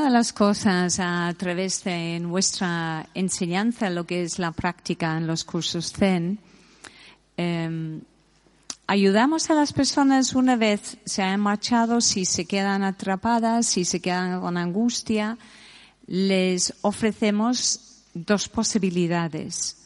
De 0.00 0.08
las 0.08 0.32
cosas 0.32 0.98
a 0.98 1.32
través 1.36 1.84
de 1.84 2.18
nuestra 2.20 3.06
enseñanza, 3.12 3.90
lo 3.90 4.06
que 4.06 4.22
es 4.22 4.38
la 4.38 4.50
práctica 4.50 5.18
en 5.18 5.26
los 5.26 5.44
cursos 5.44 5.92
Zen, 5.92 6.38
em, 7.36 8.00
ayudamos 8.86 9.50
a 9.50 9.54
las 9.54 9.74
personas 9.74 10.34
una 10.34 10.56
vez 10.56 10.96
se 11.04 11.22
han 11.22 11.40
marchado, 11.40 12.00
si 12.00 12.24
se 12.24 12.46
quedan 12.46 12.82
atrapadas, 12.82 13.66
si 13.66 13.84
se 13.84 14.00
quedan 14.00 14.40
con 14.40 14.56
angustia, 14.56 15.36
les 16.06 16.72
ofrecemos 16.80 18.02
dos 18.14 18.48
posibilidades. 18.48 19.76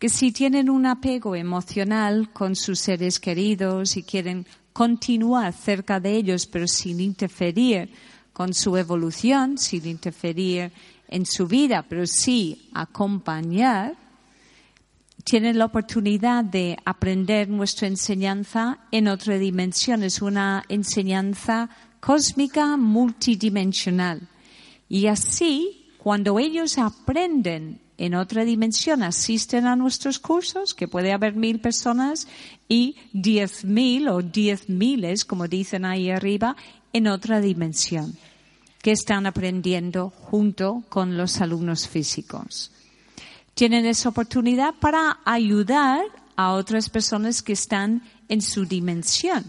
Que 0.00 0.08
si 0.08 0.32
tienen 0.32 0.68
un 0.68 0.86
apego 0.86 1.36
emocional 1.36 2.32
con 2.32 2.56
sus 2.56 2.80
seres 2.80 3.20
queridos 3.20 3.96
y 3.96 4.02
quieren 4.02 4.44
continuar 4.72 5.52
cerca 5.52 6.00
de 6.00 6.16
ellos 6.16 6.46
pero 6.46 6.66
sin 6.66 7.00
interferir, 7.00 7.90
con 8.32 8.54
su 8.54 8.76
evolución, 8.76 9.58
sin 9.58 9.86
interferir 9.86 10.72
en 11.10 11.26
su 11.26 11.46
vida, 11.46 11.84
pero 11.88 12.06
sí 12.06 12.70
acompañar, 12.72 13.96
tienen 15.24 15.58
la 15.58 15.66
oportunidad 15.66 16.44
de 16.44 16.78
aprender 16.84 17.48
nuestra 17.48 17.88
enseñanza 17.88 18.78
en 18.90 19.08
otra 19.08 19.38
dimensión. 19.38 20.02
Es 20.02 20.22
una 20.22 20.64
enseñanza 20.68 21.68
cósmica 22.00 22.76
multidimensional. 22.76 24.28
Y 24.88 25.06
así, 25.06 25.90
cuando 25.98 26.38
ellos 26.38 26.78
aprenden 26.78 27.80
en 27.98 28.14
otra 28.14 28.44
dimensión, 28.44 29.02
asisten 29.02 29.66
a 29.66 29.76
nuestros 29.76 30.18
cursos, 30.18 30.74
que 30.74 30.88
puede 30.88 31.12
haber 31.12 31.34
mil 31.34 31.60
personas 31.60 32.26
y 32.66 32.96
diez 33.12 33.64
mil 33.64 34.08
o 34.08 34.22
diez 34.22 34.68
miles, 34.70 35.24
como 35.24 35.48
dicen 35.48 35.84
ahí 35.84 36.10
arriba, 36.10 36.56
en 36.92 37.08
otra 37.08 37.40
dimensión 37.40 38.16
que 38.82 38.92
están 38.92 39.26
aprendiendo 39.26 40.10
junto 40.10 40.82
con 40.88 41.16
los 41.16 41.40
alumnos 41.40 41.88
físicos. 41.88 42.72
Tienen 43.54 43.84
esa 43.84 44.08
oportunidad 44.08 44.74
para 44.80 45.18
ayudar 45.24 46.00
a 46.36 46.52
otras 46.52 46.88
personas 46.88 47.42
que 47.42 47.52
están 47.52 48.02
en 48.28 48.40
su 48.40 48.64
dimensión 48.64 49.44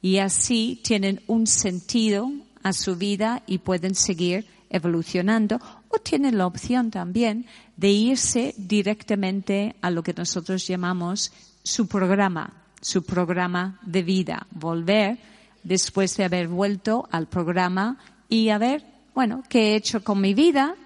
y 0.00 0.18
así 0.18 0.80
tienen 0.84 1.20
un 1.26 1.46
sentido 1.46 2.30
a 2.62 2.72
su 2.72 2.96
vida 2.96 3.42
y 3.46 3.58
pueden 3.58 3.94
seguir 3.94 4.46
evolucionando 4.70 5.58
o 5.88 5.98
tienen 5.98 6.38
la 6.38 6.46
opción 6.46 6.90
también 6.90 7.46
de 7.76 7.90
irse 7.90 8.54
directamente 8.56 9.74
a 9.80 9.90
lo 9.90 10.02
que 10.02 10.14
nosotros 10.14 10.66
llamamos 10.66 11.32
su 11.64 11.88
programa, 11.88 12.52
su 12.80 13.02
programa 13.02 13.80
de 13.82 14.02
vida, 14.02 14.46
volver 14.52 15.18
después 15.64 16.16
de 16.16 16.24
haber 16.24 16.48
vuelto 16.48 17.08
al 17.10 17.26
programa 17.26 17.98
y 18.30 18.48
a 18.48 18.58
ver, 18.58 18.86
bueno, 19.14 19.42
qué 19.48 19.72
he 19.72 19.76
hecho 19.76 20.02
con 20.02 20.20
mi 20.20 20.32
vida, 20.32 20.76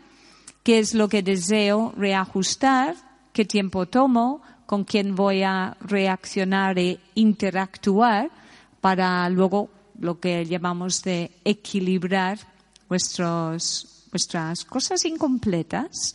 qué 0.65 0.81
es 0.81 0.95
lo 0.95 1.09
que 1.09 1.23
deseo 1.23 1.93
reajustar, 1.97 2.97
qué 3.33 3.45
tiempo 3.45 3.87
tomo, 3.87 4.41
con 4.67 4.85
quién 4.85 5.15
voy 5.15 5.43
a 5.43 5.77
reaccionar 5.81 6.79
e 6.79 6.99
interactuar 7.15 8.31
para 8.81 9.29
luego 9.29 9.69
lo 10.01 10.19
que 10.19 10.47
llamamos 10.47 11.03
de 11.03 11.31
equilibrar 11.45 12.39
vuestros, 12.89 14.07
vuestras 14.11 14.65
cosas 14.65 15.05
incompletas. 15.05 16.15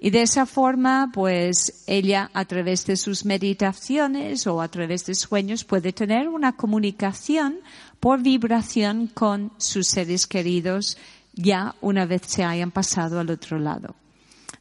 Y 0.00 0.10
de 0.10 0.22
esa 0.22 0.46
forma, 0.46 1.10
pues 1.12 1.84
ella 1.88 2.30
a 2.32 2.44
través 2.44 2.86
de 2.86 2.96
sus 2.96 3.24
meditaciones 3.24 4.46
o 4.46 4.60
a 4.60 4.68
través 4.68 5.06
de 5.06 5.14
sueños 5.14 5.64
puede 5.64 5.92
tener 5.92 6.28
una 6.28 6.56
comunicación 6.56 7.56
por 7.98 8.22
vibración 8.22 9.08
con 9.08 9.50
sus 9.58 9.88
seres 9.88 10.28
queridos 10.28 10.96
ya 11.38 11.76
una 11.80 12.04
vez 12.04 12.22
se 12.26 12.44
hayan 12.44 12.70
pasado 12.70 13.20
al 13.20 13.30
otro 13.30 13.58
lado. 13.58 13.94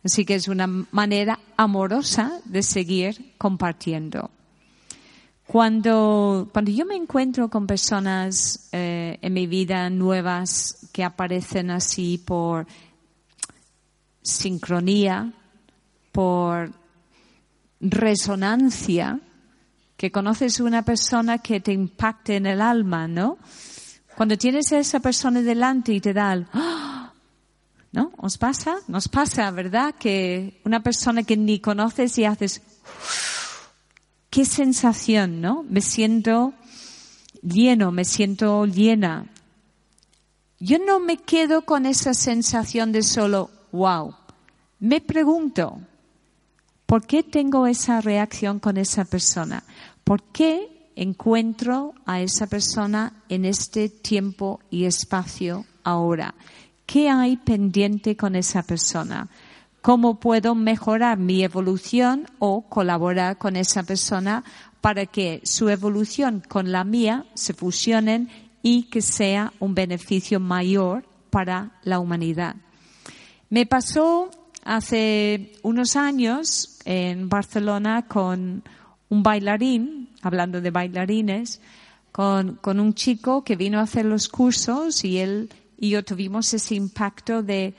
Así 0.04 0.26
que 0.26 0.36
es 0.36 0.48
una 0.48 0.68
manera 0.68 1.40
amorosa 1.58 2.40
de 2.46 2.62
seguir 2.62 3.34
compartiendo. 3.38 4.30
Cuando, 5.46 6.50
cuando 6.52 6.72
yo 6.72 6.86
me 6.86 6.96
encuentro 6.96 7.50
con 7.50 7.68
personas 7.68 8.70
eh, 8.74 9.18
en 9.22 9.34
mi 9.34 9.48
vida 9.48 9.90
nuevas 9.90 10.90
que 10.92 11.04
aparecen 11.04 11.72
así 11.72 12.18
por 12.18 12.68
sincronía, 14.28 15.34
por 16.12 16.72
resonancia, 17.80 19.20
que 19.96 20.12
conoces 20.12 20.60
una 20.60 20.84
persona 20.84 21.40
que 21.40 21.60
te 21.60 21.72
impacte 21.72 22.36
en 22.36 22.46
el 22.46 22.62
alma, 22.62 23.08
¿no? 23.08 23.38
Cuando 24.16 24.38
tienes 24.38 24.72
a 24.72 24.80
esa 24.80 25.00
persona 25.00 25.42
delante 25.42 25.94
y 25.94 26.02
te 26.02 26.14
da 26.14 26.34
el, 26.34 26.48
¡ah! 26.54 27.14
¿no? 27.92 28.12
¿Os 28.18 28.38
pasa? 28.38 28.78
Nos 28.88 29.08
pasa, 29.08 29.50
¿verdad? 29.52 29.96
Que 29.96 30.62
una 30.66 30.82
persona 30.84 31.24
que 31.24 31.38
ni 31.38 31.60
conoces 31.60 32.18
y 32.18 32.26
haces, 32.26 32.62
qué 34.30 34.46
sensación, 34.46 35.42
¿no? 35.42 35.64
Me 35.64 35.82
siento 35.82 36.54
lleno, 37.42 37.92
me 37.92 38.06
siento 38.06 38.66
llena. 38.66 39.28
Yo 40.60 40.80
no 40.80 41.00
me 41.00 41.18
quedo 41.18 41.64
con 41.64 41.86
esa 41.86 42.14
sensación 42.14 42.92
de 42.92 43.04
solo, 43.04 43.52
wow. 43.72 44.16
Me 44.80 45.02
pregunto, 45.02 45.80
¿por 46.86 47.08
qué 47.08 47.24
tengo 47.24 47.66
esa 47.66 48.00
reacción 48.00 48.60
con 48.60 48.78
esa 48.78 49.06
persona? 49.06 49.64
¿Por 50.04 50.22
qué 50.22 50.92
encuentro 50.96 51.96
a 52.06 52.22
esa 52.22 52.46
persona 52.46 53.24
en 53.28 53.46
este 53.46 53.90
tiempo 53.90 54.60
y 54.70 54.86
espacio 54.86 55.66
ahora? 55.84 56.36
¿Qué 56.86 57.10
hay 57.10 57.38
pendiente 57.38 58.16
con 58.16 58.36
esa 58.36 58.62
persona? 58.62 59.30
¿Cómo 59.82 60.20
puedo 60.20 60.54
mejorar 60.54 61.18
mi 61.18 61.44
evolución 61.44 62.28
o 62.38 62.62
colaborar 62.70 63.40
con 63.40 63.56
esa 63.56 63.82
persona 63.82 64.44
para 64.80 65.08
que 65.08 65.42
su 65.44 65.70
evolución 65.70 66.44
con 66.48 66.72
la 66.72 66.84
mía 66.84 67.26
se 67.34 67.56
fusionen 67.56 68.30
y 68.62 68.84
que 68.84 69.02
sea 69.02 69.54
un 69.60 69.74
beneficio 69.74 70.40
mayor 70.40 71.04
para 71.32 71.80
la 71.82 71.98
humanidad? 71.98 72.58
Me 73.50 73.66
pasó 73.66 74.30
hace 74.68 75.54
unos 75.64 75.96
años 75.96 76.80
en 76.84 77.30
Barcelona 77.30 78.06
con 78.06 78.64
un 79.08 79.24
bailarín, 79.24 80.10
hablando 80.22 80.60
de 80.60 80.72
bailarines, 80.72 81.62
con, 82.12 82.56
con 82.56 82.82
un 82.82 82.94
chico 82.94 83.46
que 83.46 83.56
vino 83.56 83.80
a 83.80 83.84
hacer 83.84 84.04
los 84.06 84.28
cursos 84.28 85.06
y 85.06 85.20
él 85.20 85.50
y 85.78 85.92
yo 85.92 86.04
tuvimos 86.04 86.54
ese 86.54 86.76
impacto 86.76 87.44
de 87.44 87.76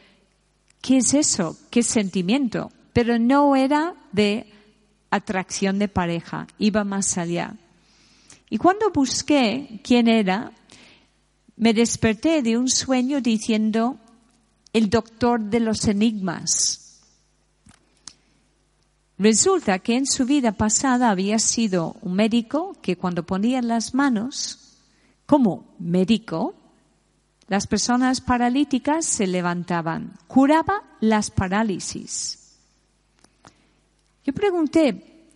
¿qué 0.81 0.99
es 0.99 1.12
eso? 1.12 1.58
¿Qué 1.70 1.82
sentimiento? 1.82 2.73
Pero 2.94 3.19
no 3.19 3.55
era 3.55 3.94
de 4.12 4.46
atracción 5.11 5.79
de 5.79 5.88
pareja, 5.88 6.46
iba 6.58 6.85
más 6.85 7.19
allá. 7.19 7.55
Y 8.49 8.56
cuando 8.56 8.90
busqué 8.90 9.81
quién 9.85 10.08
era, 10.08 10.52
me 11.56 11.75
desperté 11.75 12.40
de 12.40 12.56
un 12.56 12.69
sueño 12.69 13.20
diciendo 13.20 13.99
el 14.78 14.90
doctor 14.90 15.40
de 15.40 15.58
los 15.58 15.88
enigmas. 15.88 17.00
Resulta 19.19 19.80
que 19.80 19.96
en 19.96 20.06
su 20.06 20.25
vida 20.25 20.52
pasada 20.52 21.10
había 21.10 21.40
sido 21.40 21.96
un 22.02 22.14
médico 22.14 22.76
que 22.80 22.96
cuando 22.96 23.25
ponía 23.25 23.60
las 23.60 23.92
manos, 23.92 24.76
como 25.26 25.75
médico, 25.80 26.54
las 27.48 27.66
personas 27.66 28.20
paralíticas 28.20 29.04
se 29.04 29.26
levantaban, 29.26 30.14
curaba 30.28 30.84
las 31.00 31.32
parálisis. 31.32 32.56
Yo 34.25 34.32
pregunté, 34.32 35.26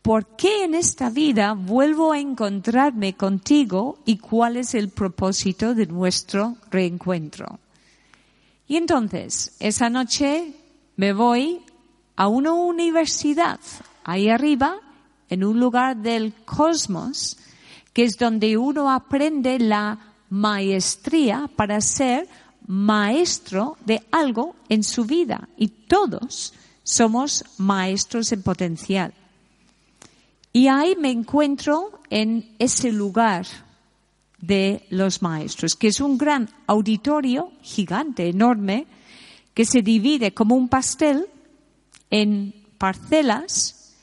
¿por 0.00 0.36
qué 0.36 0.62
en 0.62 0.76
esta 0.76 1.10
vida 1.10 1.54
vuelvo 1.54 2.12
a 2.12 2.20
encontrarme 2.20 3.16
contigo 3.16 3.98
y 4.04 4.18
cuál 4.18 4.58
es 4.58 4.74
el 4.74 4.90
propósito 4.90 5.74
de 5.74 5.86
nuestro 5.86 6.56
reencuentro? 6.70 7.58
Y 8.68 8.76
entonces, 8.76 9.54
esa 9.60 9.88
noche 9.90 10.54
me 10.96 11.12
voy 11.12 11.62
a 12.16 12.28
una 12.28 12.52
universidad 12.52 13.60
ahí 14.04 14.28
arriba, 14.28 14.80
en 15.28 15.44
un 15.44 15.58
lugar 15.58 15.96
del 15.96 16.32
cosmos, 16.44 17.36
que 17.92 18.04
es 18.04 18.16
donde 18.16 18.56
uno 18.56 18.90
aprende 18.90 19.58
la 19.58 19.98
maestría 20.30 21.50
para 21.54 21.80
ser 21.80 22.28
maestro 22.66 23.76
de 23.84 24.02
algo 24.10 24.54
en 24.68 24.82
su 24.82 25.04
vida. 25.04 25.48
Y 25.56 25.68
todos 25.68 26.52
somos 26.82 27.44
maestros 27.58 28.30
en 28.32 28.42
potencial. 28.42 29.12
Y 30.52 30.68
ahí 30.68 30.96
me 30.96 31.10
encuentro 31.10 32.00
en 32.08 32.54
ese 32.58 32.92
lugar 32.92 33.46
de 34.38 34.86
los 34.90 35.22
maestros, 35.22 35.74
que 35.74 35.88
es 35.88 36.00
un 36.00 36.18
gran 36.18 36.48
auditorio 36.66 37.52
gigante, 37.62 38.28
enorme, 38.28 38.86
que 39.54 39.64
se 39.64 39.82
divide 39.82 40.34
como 40.34 40.54
un 40.54 40.68
pastel 40.68 41.26
en 42.10 42.54
parcelas 42.78 43.94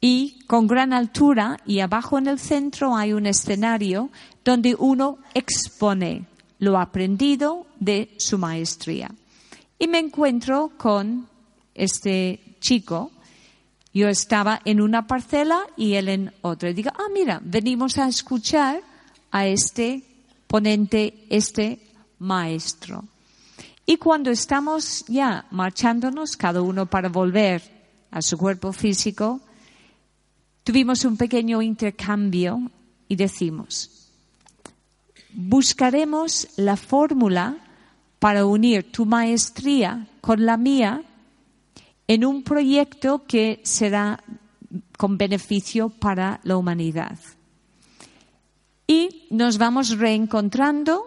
y 0.00 0.40
con 0.46 0.66
gran 0.66 0.92
altura 0.92 1.58
y 1.64 1.80
abajo 1.80 2.18
en 2.18 2.26
el 2.26 2.38
centro 2.38 2.96
hay 2.96 3.12
un 3.12 3.26
escenario 3.26 4.10
donde 4.44 4.74
uno 4.74 5.18
expone 5.34 6.26
lo 6.58 6.78
aprendido 6.78 7.66
de 7.78 8.14
su 8.18 8.38
maestría. 8.38 9.10
Y 9.78 9.88
me 9.88 9.98
encuentro 9.98 10.72
con 10.76 11.28
este 11.74 12.56
chico. 12.60 13.10
Yo 13.92 14.08
estaba 14.08 14.60
en 14.64 14.80
una 14.80 15.06
parcela 15.06 15.60
y 15.76 15.94
él 15.94 16.08
en 16.08 16.32
otra. 16.42 16.70
Y 16.70 16.74
digo, 16.74 16.90
ah, 16.94 17.08
mira, 17.12 17.40
venimos 17.42 17.98
a 17.98 18.08
escuchar 18.08 18.80
a 19.30 19.46
este 19.46 20.02
ponente, 20.46 21.26
este 21.28 21.80
maestro. 22.18 23.04
Y 23.84 23.98
cuando 23.98 24.30
estamos 24.30 25.04
ya 25.06 25.46
marchándonos, 25.50 26.36
cada 26.36 26.60
uno 26.60 26.86
para 26.86 27.08
volver 27.08 27.62
a 28.10 28.20
su 28.22 28.36
cuerpo 28.36 28.72
físico, 28.72 29.40
tuvimos 30.64 31.04
un 31.04 31.16
pequeño 31.16 31.62
intercambio 31.62 32.70
y 33.08 33.14
decimos, 33.14 34.10
buscaremos 35.32 36.48
la 36.56 36.76
fórmula 36.76 37.56
para 38.18 38.46
unir 38.46 38.90
tu 38.90 39.06
maestría 39.06 40.08
con 40.20 40.44
la 40.44 40.56
mía 40.56 41.02
en 42.08 42.24
un 42.24 42.42
proyecto 42.42 43.24
que 43.26 43.60
será 43.62 44.22
con 44.96 45.18
beneficio 45.18 45.90
para 45.90 46.40
la 46.42 46.56
humanidad. 46.56 47.18
Y 48.86 49.26
nos 49.30 49.58
vamos 49.58 49.98
reencontrando 49.98 51.04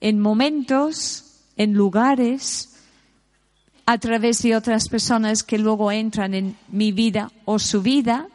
en 0.00 0.18
momentos 0.18 1.40
en 1.56 1.74
lugares 1.74 2.70
a 3.86 3.98
través 3.98 4.42
de 4.42 4.56
otras 4.56 4.88
personas 4.88 5.42
que 5.42 5.58
luego 5.58 5.92
entran 5.92 6.34
en 6.34 6.56
mi 6.68 6.92
vida 6.92 7.30
o 7.44 7.58
su 7.58 7.82
vida, 7.82 8.28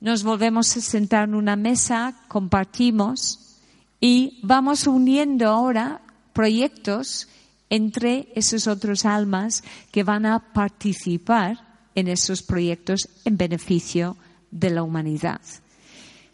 nos 0.00 0.22
volvemos 0.22 0.76
a 0.76 0.80
sentar 0.80 1.28
en 1.28 1.34
una 1.34 1.56
mesa, 1.56 2.14
compartimos 2.28 3.56
y 4.00 4.40
vamos 4.42 4.86
uniendo 4.86 5.48
ahora 5.48 6.00
proyectos 6.32 7.28
entre 7.68 8.28
esos 8.34 8.66
otros 8.66 9.04
almas 9.04 9.62
que 9.92 10.02
van 10.02 10.26
a 10.26 10.52
participar 10.52 11.58
en 11.94 12.08
esos 12.08 12.42
proyectos 12.42 13.08
en 13.24 13.36
beneficio 13.36 14.16
de 14.50 14.70
la 14.70 14.82
humanidad. 14.82 15.40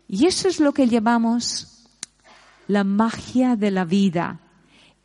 Y 0.09 0.27
eso 0.27 0.49
es 0.49 0.61
lo 0.61 0.73
que 0.73 0.89
llamamos 0.89 1.75
la 2.69 2.85
magia 2.85 3.57
de 3.57 3.71
la 3.71 3.85
vida, 3.85 4.41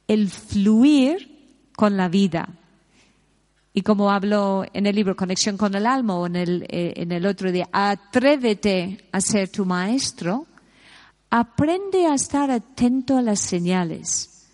el 0.08 0.30
fluir 0.30 1.69
con 1.75 1.98
la 1.98 2.10
vida. 2.10 2.50
Y 3.74 3.84
como 3.84 4.12
hablo 4.12 4.66
en 4.74 4.86
el 4.86 4.96
libro 4.96 5.16
Conexión 5.16 5.58
con 5.58 5.75
el 5.75 5.86
Alma 5.86 6.16
o 6.16 6.25
en 6.25 6.36
el, 6.36 6.63
eh, 6.69 6.94
en 6.98 7.12
el 7.12 7.25
otro 7.25 7.52
día, 7.52 7.69
atrévete 7.72 9.06
a 9.12 9.22
ser 9.22 9.50
tu 9.50 9.66
maestro, 9.66 10.46
aprende 11.30 12.06
a 12.06 12.16
estar 12.16 12.52
atento 12.52 13.18
a 13.18 13.22
las 13.22 13.40
señales. 13.40 14.50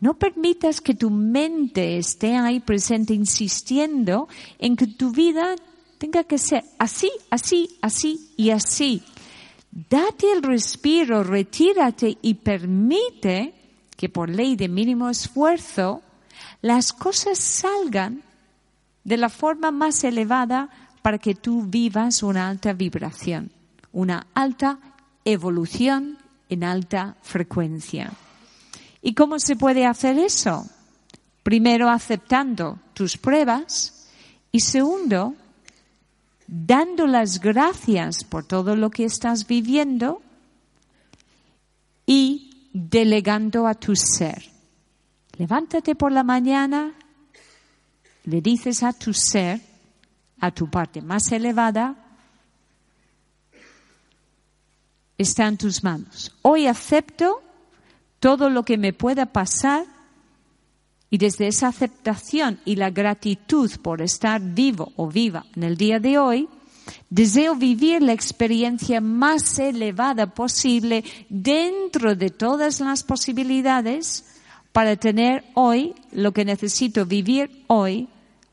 No 0.00 0.14
permitas 0.14 0.80
que 0.80 0.94
tu 0.94 1.10
mente 1.10 1.98
esté 1.98 2.36
ahí 2.36 2.60
presente 2.60 3.14
insistiendo 3.14 4.28
en 4.58 4.76
que 4.76 4.86
tu 4.86 5.10
vida 5.10 5.56
tenga 5.98 6.22
que 6.24 6.38
ser 6.38 6.62
así, 6.78 7.10
así, 7.30 7.78
así 7.82 8.30
y 8.36 8.50
así. 8.50 9.02
Date 9.70 10.32
el 10.32 10.42
respiro, 10.42 11.22
retírate 11.22 12.18
y 12.22 12.34
permite 12.34 13.54
que 13.96 14.08
por 14.08 14.30
ley 14.30 14.56
de 14.56 14.68
mínimo 14.68 15.10
esfuerzo 15.10 16.02
las 16.62 16.92
cosas 16.92 17.38
salgan 17.38 18.22
de 19.04 19.16
la 19.16 19.28
forma 19.28 19.70
más 19.70 20.02
elevada 20.04 20.68
para 21.02 21.18
que 21.18 21.34
tú 21.34 21.62
vivas 21.62 22.22
una 22.22 22.48
alta 22.48 22.72
vibración, 22.72 23.50
una 23.92 24.26
alta 24.34 24.78
evolución 25.24 26.18
en 26.48 26.64
alta 26.64 27.16
frecuencia. 27.22 28.12
¿Y 29.02 29.14
cómo 29.14 29.38
se 29.38 29.56
puede 29.56 29.86
hacer 29.86 30.18
eso? 30.18 30.66
Primero 31.42 31.88
aceptando 31.88 32.78
tus 32.94 33.16
pruebas 33.16 34.08
y 34.50 34.60
segundo, 34.60 35.34
dando 36.48 37.06
las 37.06 37.40
gracias 37.40 38.24
por 38.24 38.44
todo 38.44 38.74
lo 38.74 38.90
que 38.90 39.04
estás 39.04 39.46
viviendo 39.46 40.22
y 42.06 42.70
delegando 42.72 43.66
a 43.66 43.74
tu 43.74 43.94
ser. 43.94 44.50
Levántate 45.36 45.94
por 45.94 46.10
la 46.10 46.24
mañana, 46.24 46.94
le 48.24 48.40
dices 48.40 48.82
a 48.82 48.94
tu 48.94 49.12
ser, 49.12 49.60
a 50.40 50.50
tu 50.50 50.70
parte 50.70 51.02
más 51.02 51.30
elevada, 51.30 51.94
está 55.18 55.46
en 55.46 55.58
tus 55.58 55.84
manos. 55.84 56.34
Hoy 56.42 56.66
acepto 56.66 57.42
todo 58.20 58.48
lo 58.48 58.64
que 58.64 58.78
me 58.78 58.94
pueda 58.94 59.26
pasar 59.26 59.84
y 61.10 61.18
desde 61.18 61.46
esa 61.48 61.68
aceptación 61.68 62.60
y 62.64 62.76
la 62.76 62.90
gratitud 62.90 63.70
por 63.82 64.02
estar 64.02 64.40
vivo 64.40 64.92
o 64.96 65.08
viva 65.08 65.46
en 65.56 65.62
el 65.62 65.76
día 65.76 66.00
de 66.00 66.18
hoy, 66.18 66.48
Deseo 67.10 67.54
vivir 67.54 68.02
la 68.02 68.12
experiencia 68.12 69.00
más 69.00 69.58
elevada 69.58 70.26
posible 70.34 71.04
dentro 71.28 72.14
de 72.14 72.30
todas 72.30 72.80
las 72.80 73.02
posibilidades 73.02 74.24
para 74.72 74.96
tener 74.96 75.44
hoy 75.54 75.94
lo 76.12 76.32
que 76.32 76.44
necesito 76.44 77.06
vivir 77.06 77.64
hoy 77.66 78.08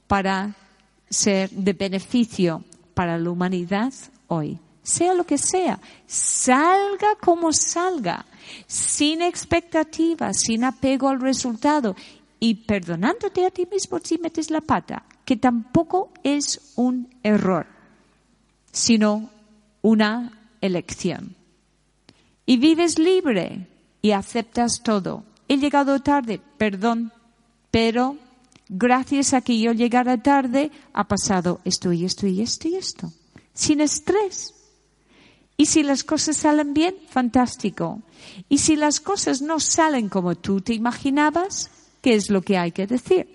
para 0.08 0.56
ser 1.10 1.50
de 1.50 1.74
beneficio 1.74 2.64
para 2.94 3.18
la 3.18 3.30
humanidad 3.30 3.94
hoy. 4.28 4.60
Sea 4.84 5.14
lo 5.14 5.26
que 5.26 5.38
sea, 5.38 5.80
salga 6.06 7.16
como 7.20 7.52
salga, 7.52 8.26
sin 8.68 9.22
expectativas, 9.24 10.40
sin 10.40 10.64
apego 10.64 11.10
al 11.10 11.20
resultado 11.20 11.96
y 12.46 12.54
perdonándote 12.54 13.46
a 13.46 13.52
ti 13.52 13.68
mismo 13.72 14.00
si 14.04 14.18
metes 14.18 14.52
la 14.52 14.62
pata, 14.62 15.06
que 15.26 15.36
tampoco 15.36 16.12
es 16.24 16.74
un 16.76 17.10
error 17.24 17.76
sino 18.76 19.30
una 19.82 20.38
elección. 20.60 21.36
Y 22.46 22.58
vives 22.58 23.00
libre 23.00 23.68
y 24.02 24.12
aceptas 24.12 24.84
todo. 24.84 25.24
He 25.48 25.58
llegado 25.58 26.02
tarde, 26.02 26.42
perdón, 26.58 27.14
pero 27.72 28.18
gracias 28.68 29.34
a 29.34 29.42
que 29.42 29.58
yo 29.58 29.72
llegara 29.72 30.22
tarde 30.22 30.72
ha 30.94 31.08
pasado 31.08 31.62
esto 31.64 31.94
y 31.94 32.04
esto 32.04 32.28
y 32.28 32.42
esto 32.42 32.68
y 32.68 32.76
esto. 32.76 33.12
Sin 33.54 33.80
estrés. 33.80 34.54
Y 35.58 35.68
si 35.68 35.82
las 35.82 36.04
cosas 36.04 36.36
salen 36.36 36.74
bien, 36.74 36.96
fantástico. 37.08 38.02
Y 38.50 38.58
si 38.58 38.76
las 38.76 39.00
cosas 39.00 39.42
no 39.42 39.62
salen 39.62 40.10
como 40.10 40.36
tú 40.36 40.60
te 40.60 40.74
imaginabas, 40.74 41.72
¿qué 42.06 42.14
es 42.14 42.30
lo 42.30 42.44
que 42.44 42.56
hay 42.56 42.72
que 42.72 42.86
decir? 42.86 43.26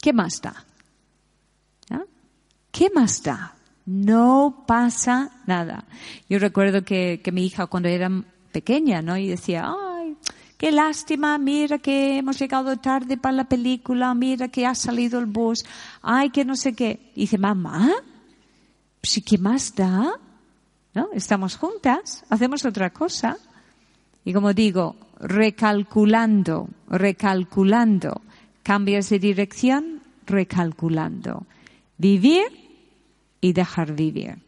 ¿Qué 0.00 0.12
más 0.12 0.40
da? 0.42 0.66
¿Qué 2.72 2.90
más 2.92 3.22
da? 3.22 3.54
No 3.86 4.64
pasa 4.66 5.30
nada. 5.46 5.84
Yo 6.28 6.40
recuerdo 6.40 6.82
que, 6.82 7.22
mi 7.32 7.46
hija 7.46 7.68
cuando 7.68 7.88
era 7.88 8.10
pequeña, 8.50 9.02
¿no? 9.02 9.16
Y 9.16 9.28
decía, 9.28 9.72
ay, 9.72 10.16
qué 10.58 10.72
lástima, 10.72 11.38
mira 11.38 11.78
que 11.78 12.18
hemos 12.18 12.40
llegado 12.40 12.76
tarde 12.78 13.16
para 13.16 13.36
la 13.36 13.44
película, 13.44 14.12
mira 14.14 14.48
que 14.48 14.66
ha 14.66 14.74
salido 14.74 15.20
el 15.20 15.26
bus, 15.26 15.64
ay, 16.00 16.30
que 16.30 16.44
no 16.44 16.56
sé 16.56 16.72
qué. 16.74 17.12
Dice, 17.14 17.38
mamá, 17.38 17.88
¿sí 19.00 19.22
qué 19.22 19.38
más 19.38 19.72
da? 19.76 20.18
¿No? 20.92 21.10
Estamos 21.12 21.56
juntas, 21.56 22.24
hacemos 22.28 22.64
otra 22.64 22.90
cosa. 22.90 23.36
Y 24.24 24.32
como 24.32 24.52
digo, 24.52 24.96
recalculando, 25.22 26.68
recalculando, 26.88 28.20
cambias 28.62 29.08
de 29.08 29.20
dirección, 29.20 30.02
recalculando. 30.26 31.46
Vivir 31.96 32.44
y 33.40 33.52
dejar 33.52 33.94
vivir. 33.94 34.38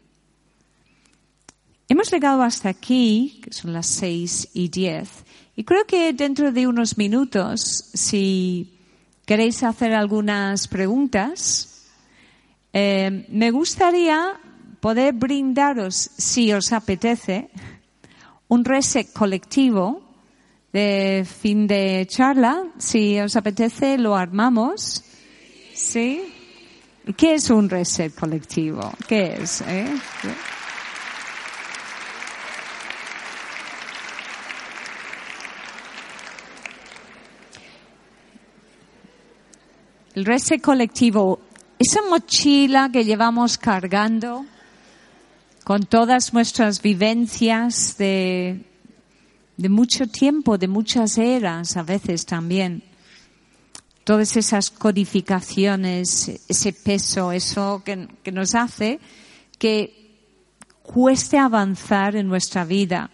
Hemos 1.87 2.11
llegado 2.11 2.43
hasta 2.43 2.69
aquí, 2.69 3.41
que 3.43 3.53
son 3.53 3.71
las 3.71 3.87
seis 3.87 4.49
y 4.53 4.69
diez, 4.69 5.23
y 5.55 5.63
creo 5.63 5.85
que 5.85 6.11
dentro 6.11 6.51
de 6.51 6.67
unos 6.67 6.97
minutos, 6.97 7.61
si 7.93 8.73
queréis 9.25 9.63
hacer 9.63 9.93
algunas 9.93 10.67
preguntas, 10.67 11.85
eh, 12.73 13.25
me 13.29 13.51
gustaría 13.51 14.33
poder 14.81 15.13
brindaros, 15.13 15.95
si 15.95 16.51
os 16.51 16.73
apetece, 16.73 17.49
un 18.47 18.65
reset 18.65 19.11
colectivo 19.13 20.04
de 20.75 21.25
fin 21.25 21.67
de 21.67 22.05
charla. 22.05 22.65
Si 22.77 23.17
os 23.21 23.37
apetece, 23.37 23.97
lo 23.97 24.13
armamos. 24.13 25.05
¿Sí? 25.73 26.21
¿Qué 27.15 27.35
es 27.35 27.49
un 27.49 27.69
reset 27.69 28.13
colectivo? 28.13 28.91
¿Qué 29.07 29.37
es? 29.41 29.61
Eh? 29.61 29.87
El 40.13 40.25
reset 40.25 40.61
colectivo, 40.61 41.39
esa 41.79 42.01
mochila 42.09 42.89
que 42.91 43.05
llevamos 43.05 43.57
cargando 43.57 44.45
con 45.63 45.85
todas 45.85 46.33
nuestras 46.33 46.81
vivencias 46.81 47.97
de, 47.97 48.74
de 49.57 49.69
mucho 49.69 50.07
tiempo, 50.07 50.57
de 50.57 50.67
muchas 50.67 51.17
eras 51.17 51.77
a 51.77 51.83
veces 51.83 52.25
también. 52.25 52.83
Todas 54.03 54.37
esas 54.37 54.69
codificaciones, 54.69 56.29
ese 56.47 56.73
peso, 56.73 57.31
eso 57.31 57.81
que, 57.83 58.07
que 58.21 58.31
nos 58.31 58.53
hace 58.53 58.99
que 59.57 60.05
cueste 60.83 61.37
avanzar 61.37 62.15
en 62.15 62.27
nuestra 62.27 62.65
vida. 62.65 63.09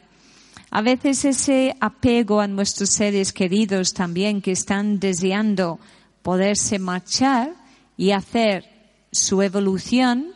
A 0.69 0.81
veces 0.81 1.25
ese 1.25 1.75
apego 1.79 2.41
a 2.41 2.47
nuestros 2.47 2.89
seres 2.89 3.31
queridos 3.31 3.93
también 3.93 4.41
que 4.41 4.51
están 4.51 4.99
deseando 4.99 5.79
poderse 6.21 6.79
marchar 6.79 7.53
y 7.97 8.11
hacer 8.11 8.65
su 9.11 9.41
evolución 9.41 10.27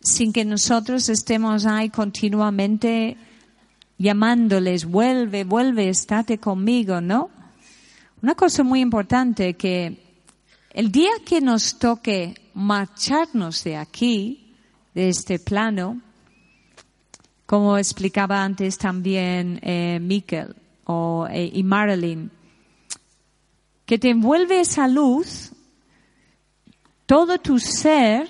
sin 0.00 0.32
que 0.32 0.44
nosotros 0.44 1.08
estemos 1.08 1.66
ahí 1.66 1.90
continuamente 1.90 3.16
llamándoles, 3.98 4.84
vuelve, 4.84 5.44
vuelve, 5.44 5.88
estate 5.88 6.38
conmigo, 6.38 7.00
¿no? 7.00 7.30
Una 8.22 8.34
cosa 8.34 8.62
muy 8.62 8.80
importante 8.80 9.54
que 9.54 10.02
el 10.70 10.90
día 10.90 11.10
que 11.24 11.40
nos 11.40 11.78
toque 11.78 12.34
marcharnos 12.54 13.64
de 13.64 13.76
aquí, 13.76 14.54
de 14.94 15.08
este 15.08 15.38
plano, 15.38 16.00
como 17.46 17.76
explicaba 17.76 18.42
antes 18.42 18.78
también 18.78 19.60
eh, 19.62 20.00
o, 20.84 21.26
eh, 21.30 21.50
y 21.52 21.62
Marilyn, 21.62 22.30
que 23.84 23.98
te 23.98 24.10
envuelve 24.10 24.60
esa 24.60 24.88
luz, 24.88 25.52
todo 27.04 27.38
tu 27.38 27.58
ser, 27.58 28.28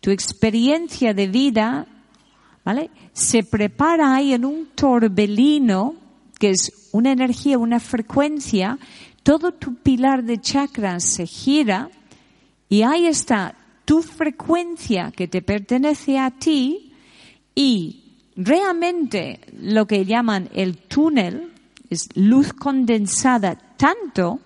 tu 0.00 0.10
experiencia 0.10 1.12
de 1.12 1.26
vida, 1.26 1.86
Se 3.12 3.42
prepara 3.42 4.14
ahí 4.14 4.32
en 4.32 4.44
un 4.44 4.66
torbellino, 4.74 5.94
que 6.38 6.50
es 6.50 6.88
una 6.92 7.12
energía, 7.12 7.58
una 7.58 7.80
frecuencia, 7.80 8.78
todo 9.22 9.52
tu 9.52 9.74
pilar 9.74 10.24
de 10.24 10.40
chakras 10.40 11.04
se 11.04 11.26
gira 11.26 11.90
y 12.68 12.82
ahí 12.82 13.06
está 13.06 13.54
tu 13.84 14.02
frecuencia 14.02 15.12
que 15.12 15.28
te 15.28 15.42
pertenece 15.42 16.18
a 16.18 16.30
ti 16.30 16.92
y 17.54 18.04
realmente 18.36 19.40
lo 19.60 19.86
que 19.86 20.04
llaman 20.04 20.48
el 20.54 20.76
túnel 20.76 21.52
es 21.88 22.08
luz 22.14 22.52
condensada 22.52 23.56
tanto 23.76 24.40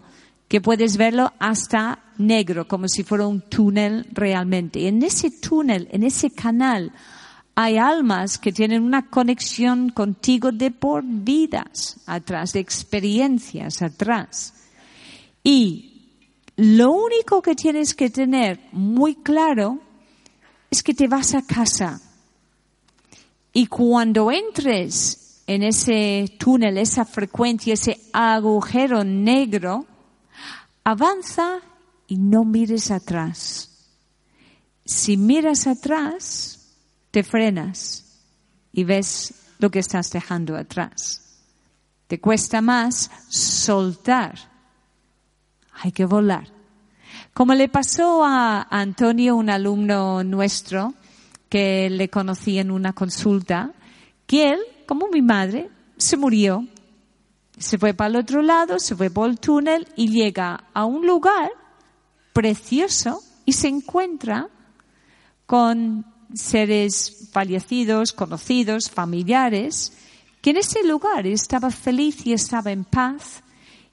que 0.48 0.60
puedes 0.60 0.96
verlo 0.96 1.32
hasta 1.38 2.00
negro, 2.18 2.66
como 2.66 2.88
si 2.88 3.04
fuera 3.04 3.26
un 3.26 3.40
túnel 3.40 4.06
realmente. 4.12 4.80
Y 4.80 4.86
en 4.86 5.02
ese 5.02 5.30
túnel, 5.30 5.88
en 5.92 6.02
ese 6.02 6.30
canal, 6.30 6.92
hay 7.62 7.76
almas 7.76 8.38
que 8.38 8.52
tienen 8.52 8.82
una 8.82 9.10
conexión 9.10 9.90
contigo 9.90 10.50
de 10.50 10.70
por 10.70 11.04
vidas 11.04 12.00
atrás, 12.06 12.54
de 12.54 12.60
experiencias 12.60 13.82
atrás. 13.82 14.54
Y 15.44 16.08
lo 16.56 16.90
único 16.90 17.42
que 17.42 17.54
tienes 17.54 17.94
que 17.94 18.08
tener 18.08 18.60
muy 18.72 19.16
claro 19.16 19.78
es 20.70 20.82
que 20.82 20.94
te 20.94 21.06
vas 21.06 21.34
a 21.34 21.42
casa. 21.42 22.00
Y 23.52 23.66
cuando 23.66 24.32
entres 24.32 25.42
en 25.46 25.62
ese 25.62 26.36
túnel, 26.38 26.78
esa 26.78 27.04
frecuencia, 27.04 27.74
ese 27.74 28.00
agujero 28.14 29.04
negro, 29.04 29.84
avanza 30.82 31.60
y 32.06 32.16
no 32.16 32.44
mires 32.44 32.90
atrás. 32.90 33.90
Si 34.86 35.18
miras 35.18 35.66
atrás, 35.66 36.59
te 37.10 37.22
frenas 37.22 38.04
y 38.72 38.84
ves 38.84 39.34
lo 39.58 39.70
que 39.70 39.78
estás 39.78 40.10
dejando 40.10 40.56
atrás. 40.56 41.22
Te 42.06 42.20
cuesta 42.20 42.60
más 42.60 43.10
soltar. 43.28 44.38
Hay 45.72 45.92
que 45.92 46.04
volar. 46.04 46.48
Como 47.32 47.54
le 47.54 47.68
pasó 47.68 48.24
a 48.24 48.62
Antonio, 48.70 49.36
un 49.36 49.50
alumno 49.50 50.24
nuestro, 50.24 50.94
que 51.48 51.90
le 51.90 52.08
conocí 52.08 52.58
en 52.58 52.70
una 52.70 52.92
consulta, 52.92 53.72
que 54.26 54.50
él, 54.50 54.60
como 54.86 55.08
mi 55.08 55.22
madre, 55.22 55.70
se 55.96 56.16
murió 56.16 56.66
se 57.60 57.76
fue 57.76 57.92
para 57.92 58.08
el 58.08 58.16
otro 58.16 58.40
lado, 58.40 58.78
se 58.78 58.96
fue 58.96 59.10
por 59.10 59.28
el 59.28 59.38
túnel 59.38 59.86
y 59.94 60.08
llega 60.08 60.64
a 60.72 60.86
un 60.86 61.06
lugar 61.06 61.50
precioso 62.32 63.22
y 63.44 63.52
se 63.52 63.68
encuentra 63.68 64.48
con 65.44 66.06
seres 66.34 67.28
fallecidos, 67.32 68.12
conocidos, 68.12 68.90
familiares, 68.90 69.92
que 70.40 70.50
en 70.50 70.58
ese 70.58 70.84
lugar 70.84 71.26
estaba 71.26 71.70
feliz 71.70 72.26
y 72.26 72.32
estaba 72.32 72.72
en 72.72 72.84
paz 72.84 73.42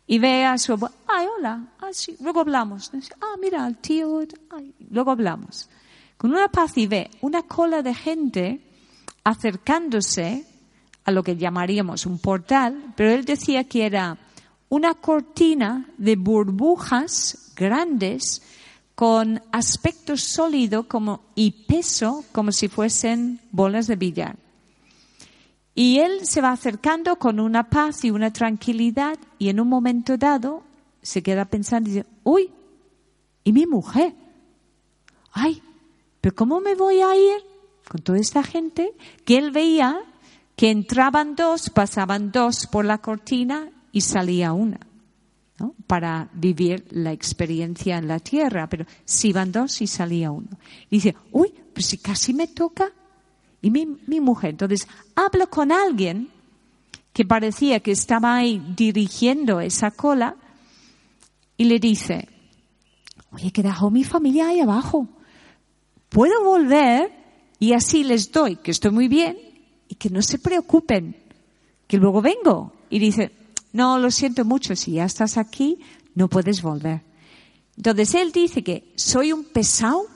y 0.07 0.19
ve 0.19 0.45
a 0.45 0.57
su 0.57 0.73
ay, 1.07 1.27
hola, 1.37 1.67
ah, 1.79 1.89
sí, 1.91 2.15
luego 2.21 2.39
hablamos. 2.39 2.91
Ah, 3.19 3.35
mira, 3.41 3.67
el 3.67 3.77
tío, 3.77 4.21
luego 4.89 5.11
hablamos. 5.11 5.69
Con 6.17 6.31
una 6.31 6.47
paz 6.47 6.77
y 6.77 6.87
ve 6.87 7.09
una 7.21 7.43
cola 7.43 7.81
de 7.81 7.93
gente 7.93 8.61
acercándose 9.23 10.45
a 11.03 11.11
lo 11.11 11.23
que 11.23 11.35
llamaríamos 11.35 12.05
un 12.05 12.19
portal, 12.19 12.93
pero 12.95 13.11
él 13.11 13.25
decía 13.25 13.65
que 13.65 13.85
era 13.85 14.17
una 14.69 14.93
cortina 14.95 15.89
de 15.97 16.15
burbujas 16.15 17.51
grandes 17.55 18.41
con 18.97 19.43
aspecto 19.51 20.17
sólido 20.17 20.87
como, 20.87 21.21
y 21.35 21.51
peso 21.67 22.25
como 22.31 22.51
si 22.51 22.67
fuesen 22.67 23.39
bolas 23.51 23.85
de 23.85 23.95
billar. 23.95 24.37
Y 25.75 25.99
él 25.99 26.25
se 26.25 26.41
va 26.41 26.51
acercando 26.51 27.17
con 27.17 27.39
una 27.39 27.69
paz 27.69 28.03
y 28.03 28.09
una 28.09 28.33
tranquilidad 28.33 29.19
y 29.37 29.49
en 29.49 29.59
un 29.59 29.69
momento 29.69 30.17
dado 30.17 30.63
se 31.03 31.21
queda 31.21 31.45
pensando 31.45 31.91
y 31.91 31.93
dice, 31.93 32.07
uy, 32.23 32.49
¿y 33.43 33.53
mi 33.53 33.67
mujer? 33.67 34.15
Ay, 35.31 35.61
pero 36.19 36.33
¿cómo 36.33 36.59
me 36.59 36.73
voy 36.73 37.01
a 37.01 37.15
ir 37.15 37.43
con 37.87 38.01
toda 38.01 38.17
esta 38.17 38.41
gente 38.41 38.95
que 39.25 39.37
él 39.37 39.51
veía 39.51 39.99
que 40.55 40.71
entraban 40.71 41.35
dos, 41.35 41.69
pasaban 41.69 42.31
dos 42.31 42.65
por 42.65 42.83
la 42.83 42.97
cortina 42.97 43.69
y 43.91 44.01
salía 44.01 44.53
una, 44.53 44.79
para 45.87 46.29
vivir 46.33 46.85
la 46.91 47.11
experiencia 47.11 47.97
en 47.97 48.07
la 48.07 48.19
tierra, 48.19 48.67
pero 48.67 48.85
si 49.05 49.33
van 49.33 49.51
dos 49.51 49.81
y 49.81 49.87
salía 49.87 50.31
uno. 50.31 50.49
Dice, 50.89 51.15
uy, 51.31 51.53
pues 51.73 51.87
si 51.87 51.97
casi 51.97 52.33
me 52.33 52.47
toca. 52.47 52.91
Y 53.61 53.71
mi, 53.71 53.87
mi 54.05 54.19
mujer, 54.19 54.51
entonces, 54.51 54.87
habla 55.15 55.47
con 55.47 55.71
alguien 55.71 56.29
que 57.11 57.25
parecía 57.25 57.79
que 57.79 57.91
estaba 57.91 58.35
ahí 58.35 58.61
dirigiendo 58.75 59.59
esa 59.59 59.89
cola 59.89 60.35
y 61.57 61.65
le 61.65 61.79
dice, 61.79 62.29
oye, 63.31 63.51
que 63.51 63.63
dejó 63.63 63.89
mi 63.89 64.03
familia 64.03 64.49
ahí 64.49 64.59
abajo. 64.59 65.07
¿Puedo 66.09 66.43
volver? 66.43 67.11
Y 67.59 67.73
así 67.73 68.03
les 68.03 68.31
doy, 68.31 68.57
que 68.57 68.69
estoy 68.69 68.91
muy 68.91 69.07
bien, 69.07 69.35
y 69.87 69.95
que 69.95 70.11
no 70.11 70.21
se 70.21 70.37
preocupen, 70.37 71.15
que 71.87 71.97
luego 71.97 72.21
vengo. 72.21 72.73
Y 72.89 72.99
dice, 72.99 73.31
no, 73.77 73.99
lo 73.99 74.09
siento 74.09 74.43
mucho, 74.43 74.75
si 74.75 74.93
ya 74.93 75.05
estás 75.05 75.37
aquí, 75.37 75.77
no 76.15 76.27
puedes 76.27 76.63
volver. 76.63 77.03
Entonces 77.77 78.15
él 78.15 78.31
dice 78.31 78.63
que 78.63 78.91
soy 78.95 79.31
un 79.31 79.43
pesado, 79.43 80.07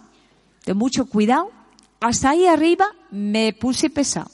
de 0.65 0.73
mucho 0.73 1.05
cuidado, 1.05 1.51
hasta 1.99 2.31
ahí 2.31 2.47
arriba 2.47 2.87
me 3.11 3.53
puse 3.53 3.91
pesado. 3.91 4.31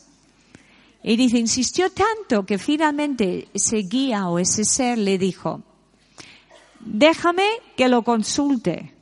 Y 1.04 1.18
dice, 1.18 1.38
insistió 1.38 1.90
tanto 1.92 2.46
que 2.46 2.58
finalmente 2.58 3.50
ese 3.54 3.80
guía 3.80 4.30
o 4.30 4.40
ese 4.40 4.64
ser 4.64 4.98
le 4.98 5.18
dijo, 5.18 5.62
déjame 6.80 7.48
que 7.76 7.90
lo 7.90 8.04
consulte. 8.04 8.94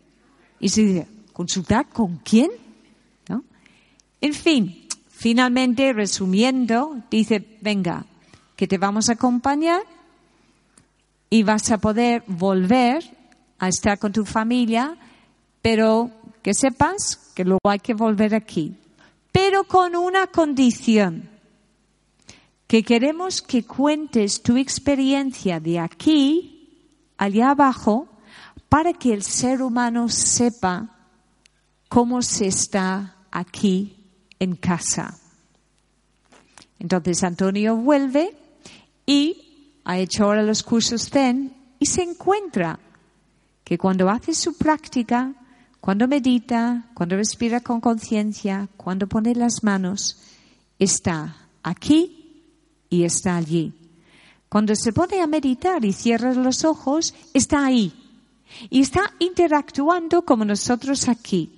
Y 0.60 0.70
se 0.70 0.82
dice, 0.82 1.08
¿consultar 1.34 1.88
con 1.90 2.18
quién? 2.18 2.50
¿No? 3.30 3.44
En 4.22 4.34
fin, 4.34 4.88
finalmente, 5.08 5.94
resumiendo, 5.94 6.98
dice, 7.12 7.58
venga, 7.62 8.06
que 8.56 8.68
te 8.68 8.80
vamos 8.80 9.10
a 9.10 9.14
acompañar 9.14 9.82
y 11.30 11.44
vas 11.44 11.72
a 11.72 11.78
poder 11.78 12.24
volver 12.28 13.04
a 13.60 13.68
estar 13.68 14.00
con 14.00 14.12
tu 14.12 14.26
familia, 14.26 14.98
pero 15.62 16.12
que 16.42 16.54
sepas 16.54 17.32
que 17.34 17.44
luego 17.44 17.70
hay 17.70 17.80
que 17.80 17.94
volver 17.94 18.36
aquí. 18.36 18.78
Pero 19.32 19.66
con 19.66 19.96
una 19.96 20.28
condición, 20.28 21.30
que 22.68 22.84
queremos 22.84 23.42
que 23.42 23.64
cuentes 23.64 24.42
tu 24.42 24.58
experiencia 24.58 25.60
de 25.60 25.80
aquí, 25.80 26.90
allá 27.18 27.52
abajo, 27.52 28.08
para 28.70 28.94
que 28.94 29.14
el 29.14 29.24
ser 29.24 29.62
humano 29.62 30.10
sepa 30.10 30.90
cómo 31.90 32.22
se 32.22 32.48
está 32.48 33.16
aquí 33.32 33.96
en 34.40 34.56
casa. 34.56 35.18
Entonces 36.80 37.24
Antonio 37.24 37.76
vuelve 37.76 38.36
y 39.06 39.45
ha 39.86 40.00
hecho 40.00 40.26
ahora 40.26 40.42
los 40.42 40.64
cursos 40.64 41.10
Zen 41.10 41.56
y 41.80 41.86
se 41.86 42.02
encuentra 42.02 42.80
que 43.64 43.78
cuando 43.78 44.10
hace 44.10 44.34
su 44.34 44.58
práctica, 44.58 45.34
cuando 45.80 46.08
medita, 46.08 46.90
cuando 46.96 47.16
respira 47.16 47.60
con 47.62 47.80
conciencia, 47.80 48.68
cuando 48.78 49.08
pone 49.08 49.36
las 49.36 49.64
manos, 49.64 50.18
está 50.80 51.38
aquí 51.62 52.44
y 52.90 53.04
está 53.04 53.38
allí. 53.38 53.74
Cuando 54.50 54.76
se 54.76 54.92
pone 54.92 55.22
a 55.22 55.28
meditar 55.28 55.86
y 55.86 55.94
cierra 55.94 56.34
los 56.34 56.66
ojos, 56.66 57.14
está 57.34 57.66
ahí. 57.66 57.94
Y 58.70 58.82
está 58.82 59.14
interactuando 59.20 60.24
como 60.24 60.46
nosotros 60.46 61.08
aquí. 61.08 61.52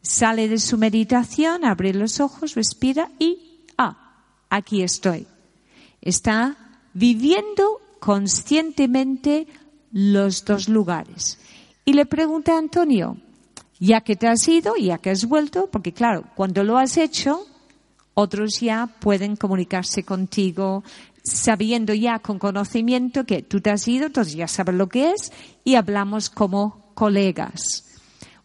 Sale 0.00 0.48
de 0.48 0.58
su 0.58 0.78
meditación, 0.78 1.64
abre 1.64 1.92
los 1.92 2.20
ojos, 2.20 2.54
respira 2.54 3.10
y, 3.18 3.66
ah, 3.76 4.24
aquí 4.48 4.82
estoy. 4.82 5.26
Está 6.00 6.69
viviendo 6.94 7.80
conscientemente 7.98 9.46
los 9.92 10.44
dos 10.44 10.68
lugares. 10.68 11.38
Y 11.84 11.92
le 11.92 12.06
pregunta 12.06 12.54
a 12.54 12.58
Antonio, 12.58 13.16
ya 13.78 14.02
que 14.02 14.16
te 14.16 14.28
has 14.28 14.46
ido, 14.48 14.76
ya 14.76 14.98
que 14.98 15.10
has 15.10 15.24
vuelto, 15.24 15.68
porque 15.70 15.92
claro, 15.92 16.24
cuando 16.34 16.64
lo 16.64 16.78
has 16.78 16.96
hecho, 16.96 17.46
otros 18.14 18.60
ya 18.60 18.86
pueden 19.00 19.36
comunicarse 19.36 20.02
contigo 20.02 20.82
sabiendo 21.22 21.94
ya 21.94 22.18
con 22.18 22.38
conocimiento 22.38 23.24
que 23.24 23.42
tú 23.42 23.60
te 23.60 23.70
has 23.70 23.86
ido, 23.86 24.06
entonces 24.06 24.34
ya 24.34 24.48
sabes 24.48 24.74
lo 24.74 24.88
que 24.88 25.10
es 25.10 25.32
y 25.64 25.74
hablamos 25.74 26.30
como 26.30 26.92
colegas. 26.94 27.84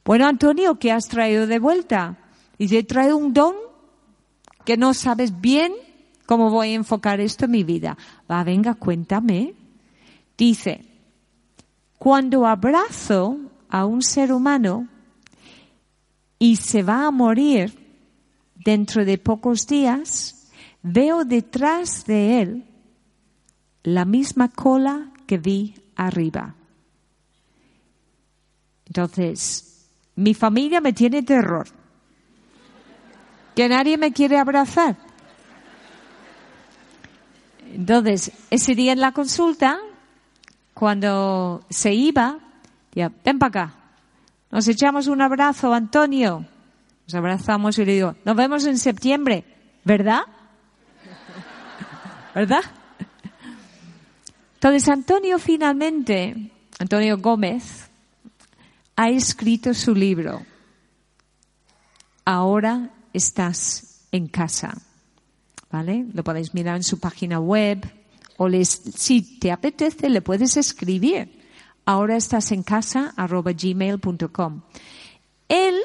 Bueno, 0.03 0.27
Antonio, 0.27 0.77
¿qué 0.77 0.91
has 0.91 1.07
traído 1.07 1.47
de 1.47 1.59
vuelta? 1.59 2.17
Y 2.57 2.67
te 2.67 2.83
traído 2.83 3.17
un 3.17 3.33
don 3.33 3.55
que 4.63 4.77
no 4.77 4.93
sabes 4.93 5.41
bien 5.41 5.73
cómo 6.25 6.49
voy 6.49 6.71
a 6.71 6.75
enfocar 6.75 7.19
esto 7.19 7.45
en 7.45 7.51
mi 7.51 7.63
vida. 7.63 7.97
Va, 8.29 8.43
venga, 8.43 8.73
cuéntame. 8.75 9.53
Dice, 10.37 10.85
cuando 11.97 12.45
abrazo 12.45 13.37
a 13.69 13.85
un 13.85 14.01
ser 14.01 14.31
humano 14.31 14.87
y 16.39 16.57
se 16.57 16.83
va 16.83 17.07
a 17.07 17.11
morir 17.11 17.73
dentro 18.55 19.05
de 19.05 19.17
pocos 19.17 19.67
días, 19.67 20.49
veo 20.81 21.25
detrás 21.25 22.05
de 22.05 22.41
él 22.41 22.65
la 23.83 24.05
misma 24.05 24.49
cola 24.49 25.11
que 25.25 25.37
vi 25.37 25.75
arriba. 25.95 26.55
Entonces, 28.85 29.87
mi 30.15 30.33
familia 30.33 30.81
me 30.81 30.93
tiene 30.93 31.23
terror. 31.23 31.67
Que 33.55 33.69
nadie 33.69 33.97
me 33.97 34.11
quiere 34.11 34.37
abrazar. 34.37 34.97
Entonces, 37.75 38.31
ese 38.49 38.73
día 38.73 38.93
en 38.93 39.01
la 39.01 39.11
consulta, 39.11 39.79
cuando 40.73 41.65
se 41.69 41.93
iba, 41.93 42.39
ya, 42.93 43.11
ven 43.23 43.37
para 43.37 43.49
acá. 43.49 43.75
Nos 44.49 44.65
echamos 44.69 45.07
un 45.07 45.21
abrazo, 45.21 45.73
Antonio. 45.73 46.45
Nos 47.05 47.15
abrazamos 47.15 47.77
y 47.77 47.83
le 47.83 47.93
digo, 47.93 48.15
nos 48.23 48.35
vemos 48.37 48.65
en 48.65 48.77
septiembre, 48.77 49.43
¿verdad? 49.83 50.21
¿Verdad? 52.33 52.61
Entonces, 54.53 54.87
Antonio 54.87 55.37
finalmente, 55.37 56.51
Antonio 56.79 57.17
Gómez, 57.17 57.89
ha 58.95 59.09
escrito 59.09 59.73
su 59.73 59.93
libro. 59.93 60.45
Ahora 62.23 62.91
estás 63.11 64.07
en 64.13 64.27
casa. 64.27 64.77
Lo 65.83 66.23
podéis 66.23 66.53
mirar 66.53 66.77
en 66.77 66.83
su 66.83 66.99
página 66.99 67.39
web 67.39 67.85
o 68.37 68.49
si 68.63 69.39
te 69.39 69.51
apetece 69.51 70.09
le 70.09 70.21
puedes 70.21 70.57
escribir. 70.57 71.29
Ahora 71.85 72.15
estás 72.15 72.51
en 72.51 72.63
casa 72.63 73.13
arroba 73.15 73.51
gmail.com. 73.51 74.61
Él 75.47 75.75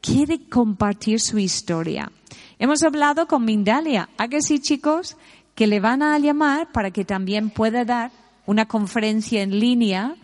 quiere 0.00 0.48
compartir 0.48 1.20
su 1.20 1.38
historia. 1.38 2.10
Hemos 2.58 2.82
hablado 2.82 3.26
con 3.26 3.44
Mindalia. 3.44 4.08
¿A 4.18 4.28
que 4.28 4.42
sí, 4.42 4.58
chicos? 4.58 5.16
Que 5.54 5.66
le 5.66 5.80
van 5.80 6.02
a 6.02 6.18
llamar 6.18 6.72
para 6.72 6.90
que 6.90 7.04
también 7.04 7.50
pueda 7.50 7.84
dar 7.84 8.10
una 8.46 8.66
conferencia 8.66 9.42
en 9.42 9.58
línea 9.58 10.16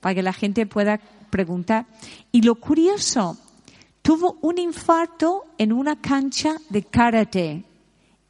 para 0.00 0.14
que 0.14 0.22
la 0.22 0.32
gente 0.32 0.66
pueda 0.66 1.00
preguntar. 1.30 1.86
Y 2.30 2.42
lo 2.42 2.54
curioso, 2.54 3.36
tuvo 4.02 4.38
un 4.40 4.58
infarto 4.58 5.44
en 5.58 5.72
una 5.72 6.00
cancha 6.00 6.56
de 6.68 6.82
karate. 6.84 7.64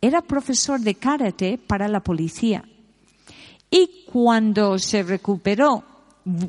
Era 0.07 0.23
profesor 0.23 0.79
de 0.79 0.95
karate 0.95 1.59
para 1.59 1.89
la 1.89 1.99
policía. 1.99 2.63
Y 3.69 4.05
cuando 4.13 4.79
se 4.79 5.03
recuperó, 5.03 5.83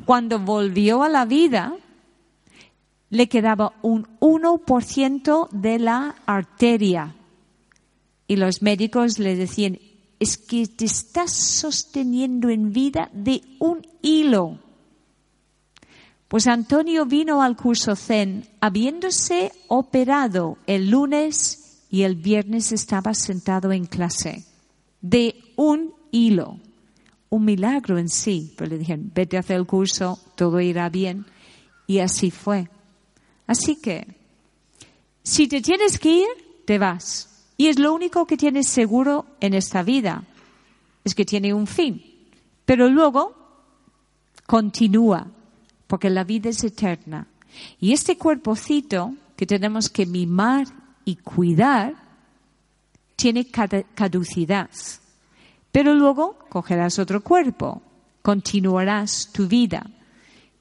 cuando 0.04 0.38
volvió 0.38 1.02
a 1.02 1.08
la 1.08 1.24
vida, 1.24 1.74
le 3.10 3.28
quedaba 3.28 3.72
un 3.82 4.06
1% 4.20 5.48
de 5.50 5.78
la 5.80 6.14
arteria. 6.24 7.16
Y 8.28 8.36
los 8.36 8.62
médicos 8.62 9.18
le 9.18 9.34
decían, 9.34 9.80
es 10.20 10.38
que 10.38 10.68
te 10.68 10.84
estás 10.84 11.32
sosteniendo 11.32 12.50
en 12.50 12.72
vida 12.72 13.10
de 13.12 13.42
un 13.58 13.84
hilo. 14.02 14.60
Pues 16.28 16.46
Antonio 16.46 17.06
vino 17.06 17.42
al 17.42 17.56
curso 17.56 17.96
Zen 17.96 18.46
habiéndose 18.60 19.50
operado 19.66 20.58
el 20.68 20.90
lunes 20.90 21.67
y 21.90 22.02
el 22.02 22.16
viernes 22.16 22.72
estaba 22.72 23.14
sentado 23.14 23.72
en 23.72 23.86
clase 23.86 24.44
de 25.00 25.34
un 25.56 25.94
hilo. 26.10 26.58
Un 27.30 27.44
milagro 27.44 27.98
en 27.98 28.08
sí. 28.08 28.54
Pero 28.56 28.70
le 28.70 28.78
dijeron, 28.78 29.10
vete 29.14 29.36
a 29.36 29.40
hacer 29.40 29.56
el 29.56 29.66
curso, 29.66 30.18
todo 30.34 30.60
irá 30.60 30.88
bien. 30.88 31.26
Y 31.86 31.98
así 31.98 32.30
fue. 32.30 32.68
Así 33.46 33.76
que, 33.76 34.06
si 35.22 35.48
te 35.48 35.60
tienes 35.60 35.98
que 35.98 36.10
ir, 36.10 36.28
te 36.64 36.78
vas. 36.78 37.46
Y 37.56 37.66
es 37.66 37.78
lo 37.78 37.92
único 37.92 38.26
que 38.26 38.36
tienes 38.36 38.68
seguro 38.68 39.26
en 39.40 39.54
esta 39.54 39.82
vida. 39.82 40.24
Es 41.04 41.14
que 41.14 41.24
tiene 41.24 41.54
un 41.54 41.66
fin. 41.66 42.02
Pero 42.64 42.88
luego 42.88 43.34
continúa 44.46 45.26
porque 45.86 46.10
la 46.10 46.24
vida 46.24 46.50
es 46.50 46.62
eterna. 46.62 47.26
Y 47.80 47.92
este 47.92 48.16
cuerpocito 48.16 49.14
que 49.36 49.46
tenemos 49.46 49.88
que 49.88 50.06
mimar 50.06 50.66
y 51.08 51.16
cuidar 51.16 51.94
tiene 53.16 53.46
caducidad. 53.46 54.68
Pero 55.72 55.94
luego 55.94 56.38
cogerás 56.50 56.98
otro 56.98 57.24
cuerpo, 57.24 57.80
continuarás 58.20 59.30
tu 59.32 59.48
vida. 59.48 59.90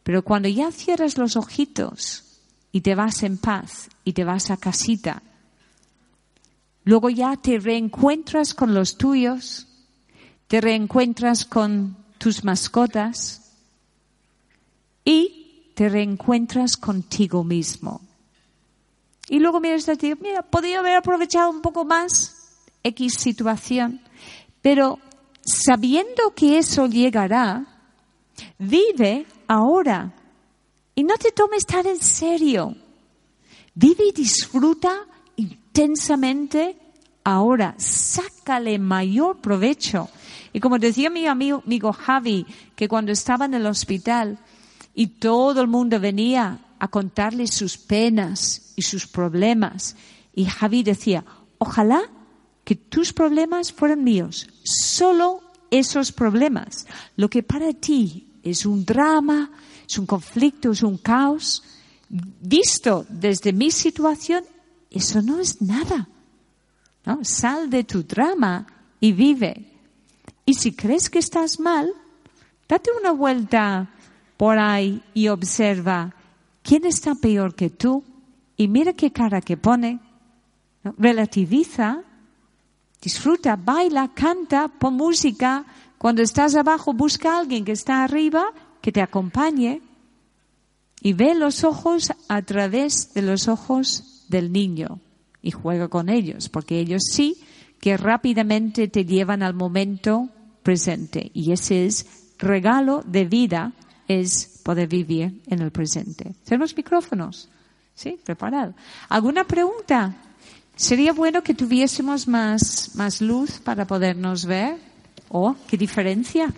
Pero 0.04 0.24
cuando 0.24 0.48
ya 0.48 0.72
cierras 0.72 1.18
los 1.18 1.36
ojitos 1.36 2.40
y 2.72 2.80
te 2.80 2.96
vas 2.96 3.24
en 3.24 3.38
paz 3.38 3.90
y 4.06 4.14
te 4.14 4.24
vas 4.24 4.50
a 4.50 4.56
casita, 4.56 5.22
luego 6.86 7.10
ya 7.10 7.36
te 7.36 7.60
reencuentras 7.60 8.54
con 8.54 8.74
los 8.74 8.98
tuyos, 8.98 9.68
te 10.48 10.62
reencuentras 10.62 11.44
con 11.44 11.98
tus 12.20 12.46
mascotas, 12.46 13.44
y 15.04 15.72
te 15.76 15.90
reencuentras 15.90 16.78
contigo 16.78 17.44
mismo. 17.44 18.07
Y 19.30 19.40
luego 19.40 19.60
miras 19.60 19.90
a 19.90 19.96
ti, 19.96 20.14
mira, 20.20 20.42
podría 20.42 20.80
haber 20.80 20.96
aprovechado 20.96 21.50
un 21.50 21.62
poco 21.62 21.84
más 21.84 22.36
X 22.84 23.16
situación, 23.16 24.02
pero 24.62 25.00
sabiendo 25.44 26.34
que 26.36 26.58
eso 26.58 26.88
llegará, 26.88 27.66
vive 28.58 29.26
ahora 29.48 30.14
y 30.96 31.04
no 31.04 31.18
te 31.18 31.32
tomes 31.32 31.66
tan 31.66 31.86
en 31.88 32.00
serio. 32.00 32.76
Vive 33.76 34.08
y 34.08 34.12
disfruta 34.12 35.06
intensamente 35.36 36.78
ahora. 37.24 37.76
Sácale 37.78 38.80
mayor 38.80 39.40
provecho. 39.40 40.10
Y 40.54 40.60
como 40.60 40.80
decía 40.80 41.10
mi 41.10 41.28
amigo, 41.28 41.62
amigo 41.64 41.94
Javi, 41.94 42.46
que 42.76 42.88
cuando 42.88 43.12
estaba 43.12 43.46
en 43.46 43.54
el 43.54 43.68
hospital 43.68 44.40
y 44.96 45.08
todo 45.08 45.62
el 45.62 45.68
mundo 45.68 46.00
venía 46.00 46.60
a 46.80 46.88
contarle 46.88 47.46
sus 47.46 47.78
penas 47.78 48.67
y 48.78 48.84
sus 48.84 49.08
problemas, 49.08 49.98
y 50.34 50.46
Javi 50.46 50.84
decía, 50.84 51.26
ojalá 51.58 52.04
que 52.64 52.76
tus 52.76 53.12
problemas 53.12 53.74
fueran 53.74 54.04
míos, 54.04 54.48
solo 54.64 55.42
esos 55.72 56.12
problemas. 56.12 56.86
Lo 57.16 57.28
que 57.30 57.42
para 57.44 57.74
ti 57.74 58.28
es 58.44 58.66
un 58.66 58.86
drama, 58.86 59.52
es 59.86 59.98
un 59.98 60.06
conflicto, 60.06 60.72
es 60.72 60.84
un 60.84 60.98
caos, 60.98 61.64
visto 62.10 63.06
desde 63.10 63.52
mi 63.52 63.72
situación, 63.72 64.44
eso 64.92 65.22
no 65.22 65.40
es 65.40 65.62
nada. 65.62 66.08
¿no? 67.06 67.20
Sal 67.24 67.70
de 67.70 67.84
tu 67.84 68.04
drama 68.04 68.68
y 69.00 69.12
vive. 69.12 69.74
Y 70.46 70.54
si 70.54 70.74
crees 70.76 71.10
que 71.10 71.20
estás 71.20 71.60
mal, 71.60 71.92
date 72.70 72.92
una 73.00 73.12
vuelta 73.12 73.90
por 74.38 74.60
ahí 74.60 75.02
y 75.14 75.30
observa 75.30 76.14
quién 76.62 76.86
está 76.86 77.16
peor 77.16 77.56
que 77.56 77.70
tú 77.70 78.04
y 78.58 78.68
mira 78.68 78.94
qué 78.94 79.12
cara 79.12 79.40
que 79.42 79.56
pone. 79.56 80.00
Relativiza, 80.98 82.02
disfruta, 83.02 83.56
baila, 83.56 84.12
canta, 84.14 84.68
pon 84.68 84.96
música. 84.96 85.66
Cuando 85.98 86.22
estás 86.22 86.56
abajo, 86.56 86.94
busca 86.94 87.34
a 87.34 87.40
alguien 87.40 87.64
que 87.64 87.74
está 87.74 88.04
arriba 88.04 88.52
que 88.82 88.92
te 88.92 89.02
acompañe 89.02 89.82
y 91.02 91.14
ve 91.14 91.36
los 91.36 91.64
ojos 91.64 92.12
a 92.28 92.42
través 92.42 93.14
de 93.14 93.22
los 93.22 93.48
ojos 93.48 94.26
del 94.30 94.52
niño 94.52 95.00
y 95.42 95.52
juega 95.52 95.88
con 95.88 96.10
ellos, 96.10 96.50
porque 96.50 96.80
ellos 96.80 97.04
sí 97.12 97.38
que 97.80 97.96
rápidamente 97.96 98.88
te 98.88 99.06
llevan 99.06 99.44
al 99.44 99.54
momento 99.54 100.30
presente 100.64 101.32
y 101.34 101.52
ese 101.52 101.86
es 101.86 102.34
regalo 102.38 103.04
de 103.06 103.26
vida 103.26 103.74
es 104.08 104.62
poder 104.64 104.88
vivir 104.88 105.42
en 105.48 105.62
el 105.62 105.72
presente. 105.72 106.34
¿Tenemos 106.44 106.76
micrófonos? 106.76 107.50
¿Sí? 107.98 108.20
Preparado. 108.24 108.76
¿Alguna 109.10 109.44
pregunta? 109.44 110.14
Sería 110.76 111.14
bueno 111.14 111.42
que 111.42 111.56
tuviésemos 111.56 112.28
más, 112.28 112.92
más 112.94 113.22
luz 113.22 113.60
para 113.60 113.88
podernos 113.88 114.46
ver. 114.46 114.78
¿Oh, 115.30 115.56
qué 115.68 115.78
diferencia? 115.78 116.54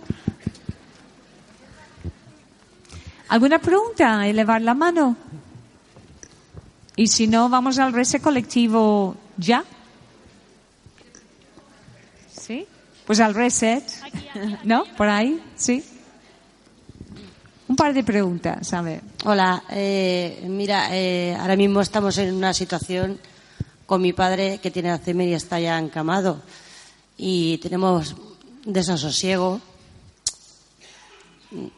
¿Alguna 3.29 3.59
pregunta? 3.59 4.27
Elevar 4.27 4.61
la 4.61 4.73
mano. 4.73 5.15
Y 6.97 7.07
si 7.07 7.25
no, 7.27 7.47
vamos 7.47 7.79
al 7.79 7.93
reset 7.93 8.21
colectivo 8.21 9.15
ya. 9.37 9.63
¿Sí? 12.29 12.67
Pues 13.07 13.21
al 13.21 13.33
reset. 13.33 13.85
¿No? 14.65 14.83
Por 14.97 15.07
ahí, 15.07 15.41
sí. 15.55 15.85
Un 17.69 17.77
par 17.77 17.93
de 17.93 18.03
preguntas, 18.03 18.73
a 18.73 18.81
ver. 18.81 19.08
Hola, 19.25 19.63
eh, 19.69 20.45
mira, 20.47 20.95
eh, 20.95 21.35
ahora 21.37 21.57
mismo 21.57 21.81
estamos 21.81 22.17
en 22.19 22.33
una 22.33 22.53
situación 22.53 23.19
con 23.85 24.01
mi 24.01 24.13
padre 24.13 24.59
que 24.59 24.71
tiene 24.71 24.91
Alzheimer 24.91 25.27
y 25.27 25.33
está 25.33 25.59
ya 25.59 25.77
encamado. 25.77 26.41
Y 27.17 27.57
tenemos 27.57 28.15
desasosiego 28.63 29.59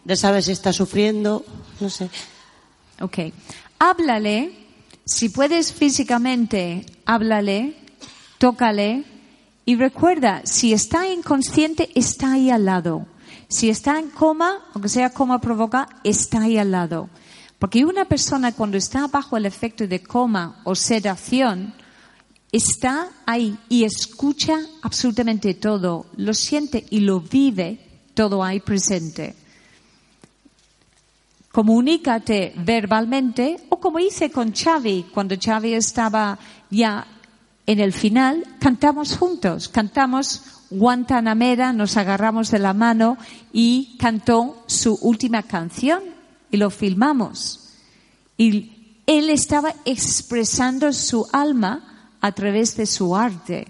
de 0.03 0.15
saber 0.15 0.43
si 0.43 0.51
está 0.51 0.71
sufriendo, 0.71 1.43
no 1.79 1.89
sé. 1.89 2.11
Ok. 2.99 3.33
Háblale, 3.79 4.53
si 5.03 5.29
puedes 5.29 5.73
físicamente, 5.73 6.85
háblale, 7.05 7.75
tócale 8.37 9.03
y 9.65 9.77
recuerda, 9.77 10.41
si 10.43 10.73
está 10.73 11.07
inconsciente, 11.09 11.89
está 11.95 12.33
ahí 12.33 12.51
al 12.51 12.65
lado. 12.65 13.07
Si 13.47 13.71
está 13.71 13.97
en 13.97 14.11
coma, 14.11 14.59
aunque 14.75 14.89
sea 14.89 15.09
coma 15.09 15.41
provoca, 15.41 15.89
está 16.03 16.43
ahí 16.43 16.59
al 16.59 16.69
lado. 16.69 17.09
Porque 17.61 17.85
una 17.85 18.05
persona 18.05 18.53
cuando 18.53 18.75
está 18.75 19.05
bajo 19.05 19.37
el 19.37 19.45
efecto 19.45 19.85
de 19.85 20.01
coma 20.01 20.61
o 20.63 20.73
sedación, 20.73 21.75
está 22.51 23.09
ahí 23.27 23.55
y 23.69 23.83
escucha 23.83 24.57
absolutamente 24.81 25.53
todo, 25.53 26.07
lo 26.17 26.33
siente 26.33 26.83
y 26.89 27.01
lo 27.01 27.19
vive 27.21 27.77
todo 28.15 28.43
ahí 28.43 28.61
presente. 28.61 29.35
Comunícate 31.51 32.53
verbalmente 32.57 33.57
o 33.69 33.79
como 33.79 33.99
hice 33.99 34.31
con 34.31 34.55
Xavi 34.55 35.11
cuando 35.13 35.35
Xavi 35.39 35.75
estaba 35.75 36.39
ya 36.71 37.05
en 37.67 37.79
el 37.79 37.93
final, 37.93 38.43
cantamos 38.59 39.15
juntos, 39.15 39.69
cantamos 39.69 40.65
Guantanamera, 40.71 41.73
nos 41.73 41.95
agarramos 41.95 42.49
de 42.49 42.57
la 42.57 42.73
mano 42.73 43.19
y 43.53 43.97
cantó 43.99 44.63
su 44.65 44.97
última 45.03 45.43
canción 45.43 46.20
y 46.51 46.57
lo 46.57 46.69
filmamos. 46.69 47.69
Y 48.37 48.71
él 49.07 49.29
estaba 49.29 49.73
expresando 49.85 50.93
su 50.93 51.27
alma 51.31 52.09
a 52.21 52.31
través 52.31 52.75
de 52.77 52.85
su 52.85 53.15
arte. 53.15 53.67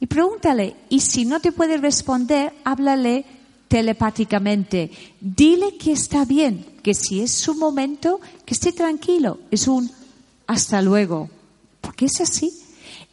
Y 0.00 0.06
pregúntale, 0.06 0.76
y 0.88 1.00
si 1.00 1.24
no 1.24 1.40
te 1.40 1.52
puede 1.52 1.78
responder, 1.78 2.52
háblale 2.64 3.24
telepáticamente. 3.68 4.90
Dile 5.20 5.76
que 5.76 5.92
está 5.92 6.24
bien, 6.24 6.64
que 6.82 6.94
si 6.94 7.20
es 7.20 7.32
su 7.32 7.54
momento, 7.54 8.20
que 8.44 8.54
esté 8.54 8.72
tranquilo. 8.72 9.40
Es 9.50 9.68
un 9.68 9.90
hasta 10.46 10.82
luego. 10.82 11.30
Porque 11.80 12.06
es 12.06 12.20
así. 12.20 12.52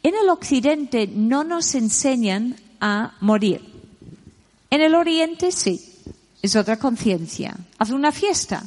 En 0.02 0.14
el 0.14 0.28
occidente 0.28 1.06
no 1.06 1.44
nos 1.44 1.74
enseñan 1.74 2.56
a 2.80 3.14
morir. 3.20 3.62
En 4.70 4.80
el 4.80 4.94
oriente 4.94 5.52
sí. 5.52 5.80
Es 6.42 6.56
otra 6.56 6.78
conciencia. 6.78 7.56
Haz 7.78 7.90
una 7.90 8.12
fiesta. 8.12 8.62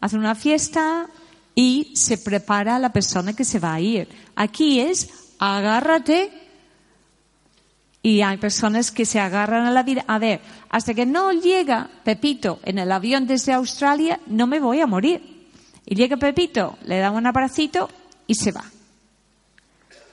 Haz 0.00 0.12
una 0.12 0.34
fiesta 0.34 1.06
y 1.54 1.92
se 1.94 2.18
prepara 2.18 2.78
la 2.78 2.92
persona 2.92 3.34
que 3.34 3.44
se 3.44 3.58
va 3.58 3.74
a 3.74 3.80
ir. 3.80 4.08
Aquí 4.34 4.80
es 4.80 5.10
agárrate 5.38 6.32
y 8.02 8.22
hay 8.22 8.38
personas 8.38 8.90
que 8.90 9.04
se 9.04 9.20
agarran 9.20 9.66
a 9.66 9.70
la 9.70 9.82
vida. 9.82 10.04
A 10.06 10.18
ver, 10.18 10.40
hasta 10.70 10.94
que 10.94 11.04
no 11.04 11.32
llega 11.32 11.90
Pepito 12.04 12.60
en 12.64 12.78
el 12.78 12.90
avión 12.92 13.26
desde 13.26 13.52
Australia, 13.52 14.20
no 14.26 14.46
me 14.46 14.60
voy 14.60 14.80
a 14.80 14.86
morir. 14.86 15.48
Y 15.84 15.94
llega 15.94 16.16
Pepito, 16.16 16.78
le 16.84 16.98
da 16.98 17.10
un 17.10 17.26
abracito 17.26 17.90
y 18.26 18.34
se 18.34 18.52
va. 18.52 18.64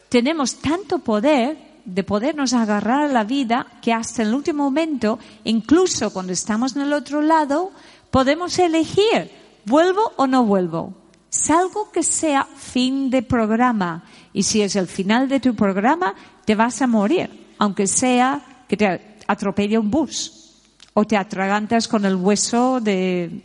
Tenemos 0.09 0.55
tanto 0.55 0.99
poder 0.99 1.57
de 1.85 2.03
podernos 2.03 2.53
agarrar 2.53 3.05
a 3.05 3.13
la 3.13 3.23
vida 3.23 3.65
que 3.81 3.93
hasta 3.93 4.23
el 4.23 4.33
último 4.33 4.65
momento, 4.65 5.19
incluso 5.45 6.11
cuando 6.11 6.33
estamos 6.33 6.75
en 6.75 6.81
el 6.81 6.93
otro 6.93 7.21
lado, 7.21 7.71
podemos 8.11 8.59
elegir, 8.59 9.31
¿vuelvo 9.67 10.13
o 10.15 10.25
no 10.25 10.43
vuelvo? 10.45 10.93
Salgo 11.29 11.91
que 11.91 12.01
sea 12.01 12.45
fin 12.45 13.09
de 13.11 13.21
programa. 13.21 14.03
Y 14.33 14.43
si 14.43 14.61
es 14.61 14.75
el 14.75 14.87
final 14.87 15.29
de 15.29 15.39
tu 15.39 15.55
programa, 15.55 16.15
te 16.45 16.55
vas 16.55 16.81
a 16.81 16.87
morir 16.87 17.47
aunque 17.57 17.87
sea 17.87 18.41
que 18.67 18.77
te 18.77 19.17
atropelle 19.27 19.77
un 19.77 19.89
bus 19.89 20.53
o 20.93 21.05
te 21.05 21.17
atragantas 21.17 21.87
con 21.87 22.05
el 22.05 22.15
hueso 22.15 22.79
de, 22.81 23.43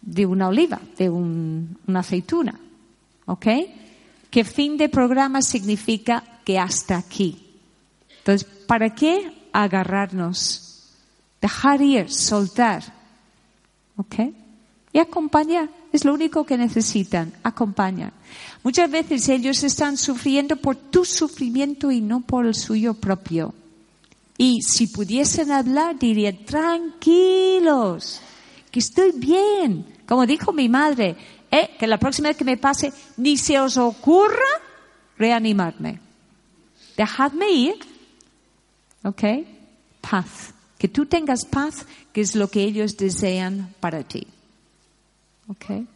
de 0.00 0.26
una 0.26 0.48
oliva, 0.48 0.80
de 0.96 1.10
una 1.10 2.00
aceituna. 2.00 2.58
¿Ok? 3.26 3.46
Que 4.30 4.44
fin 4.44 4.76
de 4.76 4.88
programa 4.88 5.42
significa 5.42 6.22
que 6.44 6.58
hasta 6.58 6.96
aquí. 6.96 7.60
Entonces, 8.18 8.48
¿para 8.66 8.94
qué 8.94 9.48
agarrarnos? 9.52 10.90
Dejar 11.40 11.82
ir, 11.82 12.10
soltar. 12.10 12.82
¿Ok? 13.96 14.14
Y 14.92 14.98
acompañar. 14.98 15.70
Es 15.92 16.04
lo 16.04 16.14
único 16.14 16.44
que 16.44 16.58
necesitan. 16.58 17.32
Acompañar. 17.42 18.12
Muchas 18.62 18.90
veces 18.90 19.28
ellos 19.28 19.62
están 19.62 19.96
sufriendo 19.96 20.56
por 20.56 20.76
tu 20.76 21.04
sufrimiento 21.04 21.90
y 21.90 22.00
no 22.00 22.20
por 22.20 22.46
el 22.46 22.54
suyo 22.54 22.94
propio. 22.94 23.54
Y 24.38 24.62
si 24.62 24.86
pudiesen 24.86 25.50
hablar, 25.52 25.98
dirían, 25.98 26.44
tranquilos, 26.44 28.20
que 28.70 28.80
estoy 28.80 29.12
bien. 29.12 29.86
Como 30.06 30.26
dijo 30.26 30.52
mi 30.52 30.68
madre, 30.68 31.16
eh, 31.50 31.70
que 31.78 31.86
la 31.86 31.98
próxima 31.98 32.28
vez 32.28 32.36
que 32.36 32.44
me 32.44 32.56
pase, 32.56 32.92
ni 33.16 33.36
se 33.36 33.60
os 33.60 33.76
ocurra 33.76 34.36
reanimarme. 35.18 36.00
Dejadme 36.96 37.50
ir. 37.50 37.74
¿Ok? 39.04 39.22
Paz. 40.00 40.54
Que 40.78 40.88
tú 40.88 41.06
tengas 41.06 41.44
paz, 41.44 41.86
que 42.12 42.20
es 42.20 42.34
lo 42.34 42.48
que 42.48 42.62
ellos 42.62 42.96
desean 42.96 43.74
para 43.80 44.02
ti. 44.02 44.26
¿Ok? 45.52 45.86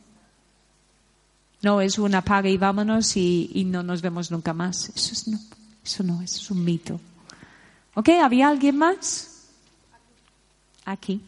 No 1.62 1.80
es 1.80 1.98
una 1.98 2.22
paga 2.22 2.48
y 2.50 2.58
vámonos 2.58 3.16
y, 3.16 3.64
no 3.66 3.82
nos 3.82 4.02
vemos 4.02 4.30
nunca 4.30 4.52
más. 4.52 4.90
Eso, 4.90 5.30
no, 5.30 5.38
eso 5.82 6.02
no, 6.02 6.20
es 6.20 6.50
un 6.50 6.62
mito. 6.62 7.00
¿Ok? 7.94 8.10
¿Había 8.22 8.48
alguien 8.48 8.76
más? 8.76 9.48
Aquí. 10.84 11.22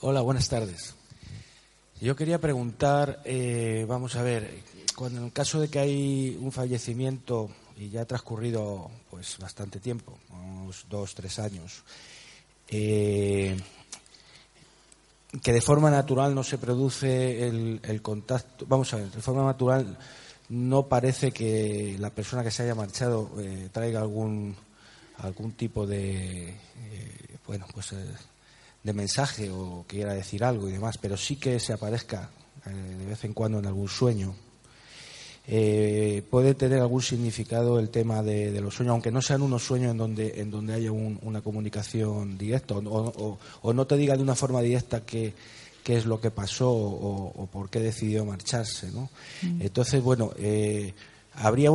Hola, 0.00 0.22
buenas 0.22 0.48
tardes. 0.48 0.94
Yo 2.00 2.16
quería 2.16 2.40
preguntar, 2.40 3.20
eh, 3.24 3.84
vamos 3.86 4.16
a 4.16 4.22
ver, 4.22 4.62
cuando 4.96 5.20
en 5.20 5.26
el 5.26 5.32
caso 5.32 5.60
de 5.60 5.68
que 5.68 5.78
hay 5.78 6.38
un 6.40 6.50
fallecimiento 6.50 7.50
y 7.76 7.90
ya 7.90 8.02
ha 8.02 8.06
transcurrido 8.06 8.90
pues 9.10 9.36
bastante 9.38 9.80
tiempo, 9.80 10.18
unos 10.30 10.86
dos, 10.88 11.14
tres 11.14 11.38
años, 11.38 11.82
eh, 12.68 13.56
que 15.42 15.52
de 15.52 15.60
forma 15.60 15.90
natural 15.90 16.34
no 16.34 16.42
se 16.44 16.58
produce 16.58 17.46
el, 17.46 18.00
contacto, 18.02 18.66
vamos 18.68 18.92
a 18.94 18.96
ver, 18.96 19.10
de 19.10 19.20
forma 19.20 19.44
natural 19.44 19.98
no 20.48 20.86
parece 20.86 21.32
que 21.32 21.96
la 21.98 22.10
persona 22.10 22.44
que 22.44 22.50
se 22.50 22.62
haya 22.62 22.74
marchado 22.74 23.30
eh, 23.38 23.68
traiga 23.72 24.00
algún 24.00 24.54
algún 25.18 25.52
tipo 25.52 25.86
de 25.86 26.54
bueno 27.46 27.66
pues 27.72 27.94
de 28.84 28.92
mensaje 28.92 29.50
o 29.50 29.84
quiera 29.88 30.12
decir 30.12 30.44
algo 30.44 30.68
y 30.68 30.72
demás, 30.72 30.98
pero 30.98 31.16
sí 31.16 31.36
que 31.36 31.58
se 31.58 31.72
aparezca 31.72 32.30
eh, 32.66 32.70
de 32.70 33.06
vez 33.06 33.24
en 33.24 33.32
cuando 33.32 33.58
en 33.58 33.66
algún 33.66 33.88
sueño. 33.88 34.34
Eh, 35.46 36.22
puede 36.30 36.54
tener 36.54 36.80
algún 36.80 37.02
significado 37.02 37.78
el 37.78 37.90
tema 37.90 38.22
de, 38.22 38.58
los 38.60 38.74
sueños, 38.74 38.92
aunque 38.92 39.10
no 39.10 39.20
sean 39.20 39.42
unos 39.42 39.62
sueños 39.62 39.90
en 39.90 39.98
donde, 39.98 40.40
en 40.40 40.50
donde 40.50 40.72
haya 40.72 40.90
una 40.90 41.42
comunicación 41.42 42.38
directa 42.38 42.74
o, 42.76 43.38
no 43.74 43.86
te 43.86 43.96
diga 43.96 44.16
de 44.16 44.22
una 44.22 44.34
forma 44.34 44.62
directa 44.62 45.04
qué, 45.04 45.34
qué 45.82 45.96
es 45.96 46.06
lo 46.06 46.18
que 46.18 46.30
pasó 46.30 46.70
o, 46.70 47.46
por 47.52 47.68
qué 47.68 47.80
decidió 47.80 48.24
marcharse. 48.24 48.90
¿no? 48.90 49.10
Mm. 49.42 49.62
Entonces, 49.62 50.02
bueno, 50.02 50.32
eh, 50.38 50.94
habría 51.34 51.70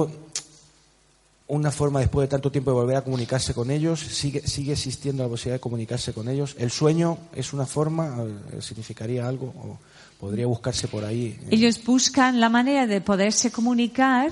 una 1.50 1.72
forma 1.72 2.00
después 2.00 2.26
de 2.26 2.32
tanto 2.32 2.52
tiempo 2.52 2.72
de 2.72 2.76
volver 2.76 2.96
a 2.96 3.02
comunicarse 3.04 3.54
con 3.54 3.72
ellos? 3.72 4.00
¿Sigue, 4.00 4.48
sigue 4.48 4.74
existiendo 4.74 5.24
la 5.24 5.30
posibilidad 5.30 5.56
de 5.56 5.60
comunicarse 5.62 6.14
con 6.14 6.30
ellos? 6.30 6.56
¿El 6.58 6.72
sueño 6.72 7.18
es 7.36 7.54
una 7.54 7.66
forma? 7.66 8.18
Eh, 8.54 8.62
¿Significaría 8.62 9.28
algo? 9.28 9.48
¿O 9.48 9.78
podría 10.20 10.46
buscarse 10.46 10.88
por 10.88 11.04
ahí? 11.04 11.40
Ellos 11.50 11.84
buscan 11.84 12.40
la 12.40 12.50
manera 12.50 12.86
de 12.86 13.02
poderse 13.02 13.52
comunicar 13.52 14.32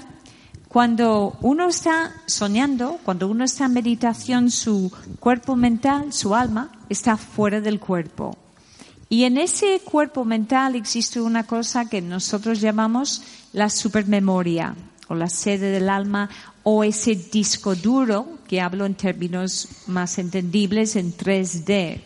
cuando 0.68 1.38
uno 1.42 1.70
está 1.70 2.14
soñando, 2.28 3.00
cuando 3.04 3.28
uno 3.28 3.46
está 3.46 3.66
en 3.66 3.74
meditación, 3.74 4.52
su 4.52 4.92
cuerpo 5.20 5.56
mental, 5.56 6.14
su 6.14 6.36
alma, 6.36 6.72
está 6.88 7.18
fuera 7.18 7.62
del 7.62 7.80
cuerpo. 7.80 8.38
Y 9.10 9.24
en 9.24 9.38
ese 9.38 9.82
cuerpo 9.84 10.24
mental 10.24 10.76
existe 10.76 11.20
una 11.20 11.48
cosa 11.48 11.90
que 11.90 12.02
nosotros 12.02 12.62
llamamos 12.62 13.24
la 13.54 13.70
supermemoria 13.70 14.76
o 15.08 15.16
la 15.16 15.30
sede 15.30 15.72
del 15.72 15.90
alma 15.90 16.30
o 16.64 16.84
ese 16.84 17.16
disco 17.16 17.76
duro, 17.76 18.40
que 18.48 18.62
hablo 18.62 18.86
en 18.86 18.96
términos 18.96 19.68
más 19.88 20.18
entendibles, 20.18 20.96
en 20.96 21.16
3D. 21.16 22.02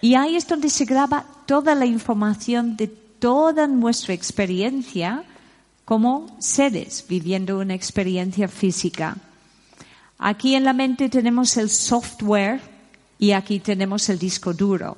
Y 0.00 0.14
ahí 0.14 0.36
es 0.36 0.46
donde 0.46 0.70
se 0.70 0.84
graba 0.84 1.24
toda 1.46 1.74
la 1.74 1.86
información 1.86 2.76
de 2.76 2.88
toda 2.88 3.66
nuestra 3.66 4.14
experiencia 4.14 5.24
como 5.84 6.36
seres 6.40 7.04
viviendo 7.08 7.58
una 7.58 7.74
experiencia 7.74 8.48
física. 8.48 9.16
Aquí 10.18 10.54
en 10.54 10.64
la 10.64 10.72
mente 10.72 11.08
tenemos 11.08 11.56
el 11.56 11.68
software 11.68 12.60
y 13.18 13.32
aquí 13.32 13.60
tenemos 13.60 14.08
el 14.08 14.18
disco 14.18 14.52
duro. 14.52 14.96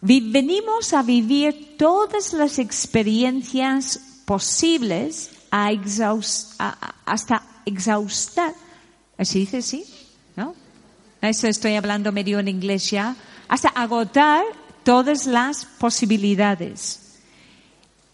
Venimos 0.00 0.92
a 0.92 1.02
vivir 1.02 1.76
todas 1.76 2.32
las 2.32 2.58
experiencias 2.58 4.22
posibles 4.24 5.30
hasta 5.50 7.42
exhaustar. 7.64 8.54
¿Así 9.18 9.40
dice 9.40 9.62
sí? 9.62 9.84
¿No? 10.36 10.54
Eso 11.20 11.48
estoy 11.48 11.74
hablando 11.74 12.12
medio 12.12 12.38
en 12.38 12.48
inglés 12.48 12.90
ya. 12.90 13.16
Hasta 13.48 13.68
agotar 13.68 14.44
todas 14.82 15.26
las 15.26 15.64
posibilidades 15.64 17.20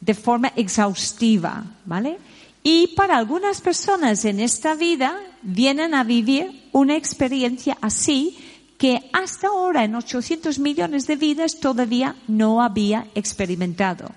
de 0.00 0.14
forma 0.14 0.52
exhaustiva, 0.56 1.64
¿vale? 1.84 2.18
Y 2.62 2.88
para 2.88 3.16
algunas 3.16 3.60
personas 3.60 4.24
en 4.24 4.40
esta 4.40 4.74
vida 4.74 5.18
vienen 5.42 5.94
a 5.94 6.04
vivir 6.04 6.68
una 6.72 6.96
experiencia 6.96 7.76
así 7.80 8.38
que 8.78 9.10
hasta 9.12 9.48
ahora 9.48 9.84
en 9.84 9.94
800 9.94 10.58
millones 10.58 11.06
de 11.06 11.16
vidas 11.16 11.60
todavía 11.60 12.16
no 12.26 12.62
había 12.62 13.06
experimentado. 13.14 14.10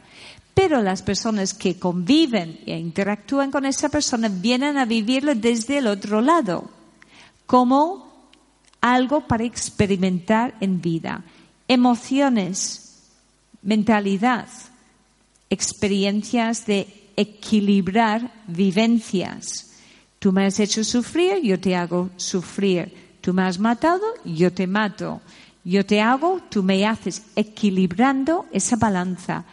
Pero 0.56 0.82
las 0.82 1.04
personas 1.04 1.54
que 1.54 1.78
conviven 1.78 2.60
e 2.66 2.80
interactúan 2.80 3.52
con 3.52 3.66
esa 3.66 3.90
persona 3.90 4.30
vienen 4.30 4.78
a 4.78 4.86
vivirlo 4.86 5.36
desde 5.36 5.78
el 5.78 5.88
otro 5.88 6.22
lado, 6.22 6.72
como 7.46 8.30
algo 8.82 9.28
para 9.28 9.44
experimentar 9.44 10.56
en 10.62 10.82
vida. 10.82 11.24
Emociones, 11.68 13.04
mentalidad, 13.62 14.48
experiencias 15.50 16.66
de 16.66 17.12
equilibrar 17.18 18.32
vivencias. 18.48 19.72
Tú 20.20 20.32
me 20.32 20.46
has 20.46 20.60
hecho 20.60 20.84
sufrir, 20.84 21.42
yo 21.44 21.60
te 21.60 21.76
hago 21.76 22.10
sufrir. 22.16 23.06
Tú 23.22 23.34
me 23.34 23.44
has 23.44 23.60
matado, 23.60 24.04
yo 24.24 24.54
te 24.54 24.68
mato. 24.68 25.22
Yo 25.64 25.86
te 25.86 26.00
hago, 26.00 26.42
tú 26.50 26.62
me 26.64 26.86
haces, 26.86 27.24
equilibrando 27.36 28.46
esa 28.52 28.76
balanza. 28.76 29.46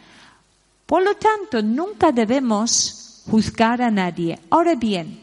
Por 0.93 1.01
lo 1.01 1.15
tanto, 1.15 1.63
nunca 1.63 2.11
debemos 2.11 3.23
juzgar 3.25 3.81
a 3.81 3.89
nadie. 3.89 4.37
Ahora 4.51 4.75
bien, 4.75 5.21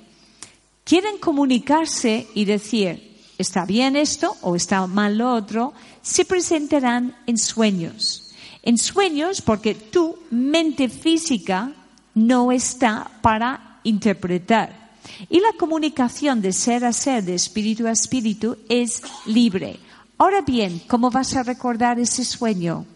quieren 0.82 1.18
comunicarse 1.18 2.26
y 2.34 2.44
decir, 2.44 3.16
está 3.38 3.66
bien 3.66 3.94
esto 3.94 4.36
o 4.40 4.56
está 4.56 4.84
mal 4.88 5.16
lo 5.16 5.32
otro, 5.32 5.72
se 6.02 6.24
presentarán 6.24 7.14
en 7.24 7.38
sueños. 7.38 8.32
En 8.64 8.78
sueños 8.78 9.42
porque 9.42 9.76
tu 9.76 10.18
mente 10.32 10.88
física 10.88 11.72
no 12.16 12.50
está 12.50 13.08
para 13.22 13.78
interpretar. 13.84 14.90
Y 15.28 15.38
la 15.38 15.52
comunicación 15.56 16.42
de 16.42 16.52
ser 16.52 16.84
a 16.84 16.92
ser, 16.92 17.22
de 17.22 17.36
espíritu 17.36 17.86
a 17.86 17.92
espíritu, 17.92 18.58
es 18.68 19.04
libre. 19.24 19.78
Ahora 20.18 20.40
bien, 20.40 20.82
¿cómo 20.88 21.12
vas 21.12 21.36
a 21.36 21.44
recordar 21.44 22.00
ese 22.00 22.24
sueño? 22.24 22.86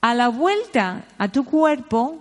A 0.00 0.14
la 0.14 0.28
vuelta 0.28 1.06
a 1.18 1.28
tu 1.28 1.44
cuerpo, 1.44 2.18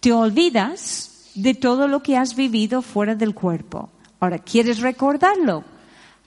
te 0.00 0.12
olvidas 0.12 1.30
de 1.34 1.54
todo 1.54 1.88
lo 1.88 2.02
que 2.02 2.16
has 2.16 2.34
vivido 2.34 2.82
fuera 2.82 3.14
del 3.14 3.34
cuerpo. 3.34 3.90
Ahora, 4.20 4.38
¿quieres 4.38 4.80
recordarlo? 4.80 5.64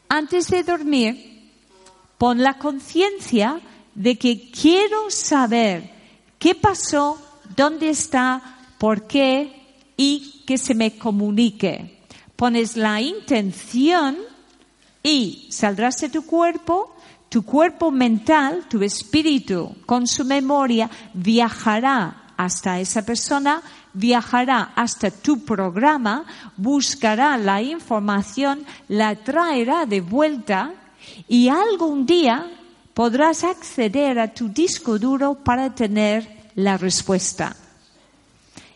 Antes 0.08 0.48
de 0.48 0.64
dormir, 0.64 1.52
pon 2.18 2.42
la 2.42 2.58
conciencia 2.58 3.60
de 3.96 4.18
que 4.18 4.52
quiero 4.52 5.10
saber 5.10 5.90
qué 6.40 6.56
pasó, 6.56 7.18
dónde 7.56 7.90
está, 7.90 8.42
por 8.78 9.08
qué 9.08 9.76
y 9.98 10.44
que 10.46 10.58
se 10.58 10.74
me 10.74 10.98
comunique. 10.98 12.00
Pones 12.36 12.78
la 12.78 13.02
intención 13.02 14.18
y 15.04 15.48
saldrás 15.52 16.00
de 16.02 16.10
tu 16.10 16.26
cuerpo 16.26 16.96
tu 17.32 17.44
cuerpo 17.44 17.92
mental, 17.92 18.66
tu 18.68 18.84
espíritu, 18.84 19.74
con 19.86 20.06
su 20.06 20.26
memoria, 20.26 20.90
viajará 21.14 22.34
hasta 22.36 22.82
esa 22.82 23.06
persona, 23.06 23.62
viajará 23.94 24.74
hasta 24.76 25.10
tu 25.12 25.46
programa, 25.46 26.26
buscará 26.58 27.38
la 27.38 27.62
información, 27.62 28.66
la 28.90 29.16
traerá 29.16 29.86
de 29.86 30.02
vuelta 30.02 30.74
y 31.30 31.48
algún 31.48 32.06
día 32.06 32.52
podrás 32.94 33.46
acceder 33.46 34.20
a 34.20 34.34
tu 34.34 34.50
disco 34.50 35.00
duro 35.00 35.36
para 35.36 35.74
tener 35.74 36.50
la 36.56 36.76
respuesta. 36.76 37.56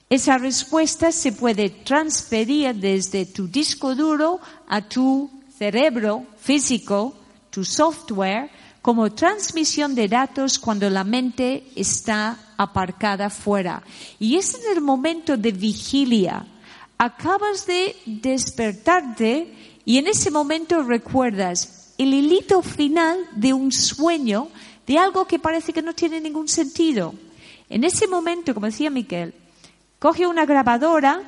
Esa 0.10 0.38
respuesta 0.38 1.12
se 1.12 1.34
puede 1.34 1.72
transferir 1.72 2.74
desde 2.76 3.26
tu 3.26 3.50
disco 3.50 3.96
duro 3.96 4.40
a 4.70 4.80
tu 4.80 5.30
cerebro 5.60 6.24
físico 6.38 7.25
tu 7.56 7.64
software 7.64 8.50
como 8.82 9.14
transmisión 9.14 9.96
de 9.96 10.10
datos 10.10 10.60
cuando 10.60 10.90
la 10.90 11.06
mente 11.06 11.64
está 11.74 12.38
aparcada 12.58 13.30
fuera. 13.30 13.82
Y 14.20 14.36
es 14.36 14.56
en 14.56 14.76
el 14.76 14.82
momento 14.82 15.38
de 15.38 15.54
vigilia. 15.54 16.46
Acabas 16.98 17.66
de 17.66 17.96
despertarte 18.06 19.80
y 19.86 19.98
en 19.98 20.08
ese 20.08 20.32
momento 20.32 20.84
recuerdas 20.84 21.94
el 21.98 22.14
hilito 22.14 22.62
final 22.62 23.20
de 23.32 23.54
un 23.54 23.72
sueño, 23.72 24.50
de 24.86 24.98
algo 24.98 25.24
que 25.26 25.40
parece 25.40 25.72
que 25.72 25.82
no 25.82 25.94
tiene 25.94 26.20
ningún 26.20 26.50
sentido. 26.50 27.14
En 27.70 27.86
ese 27.86 28.06
momento, 28.06 28.54
como 28.54 28.66
decía 28.66 28.90
Miquel, 28.90 29.34
coge 29.98 30.28
una 30.28 30.46
grabadora 30.46 31.22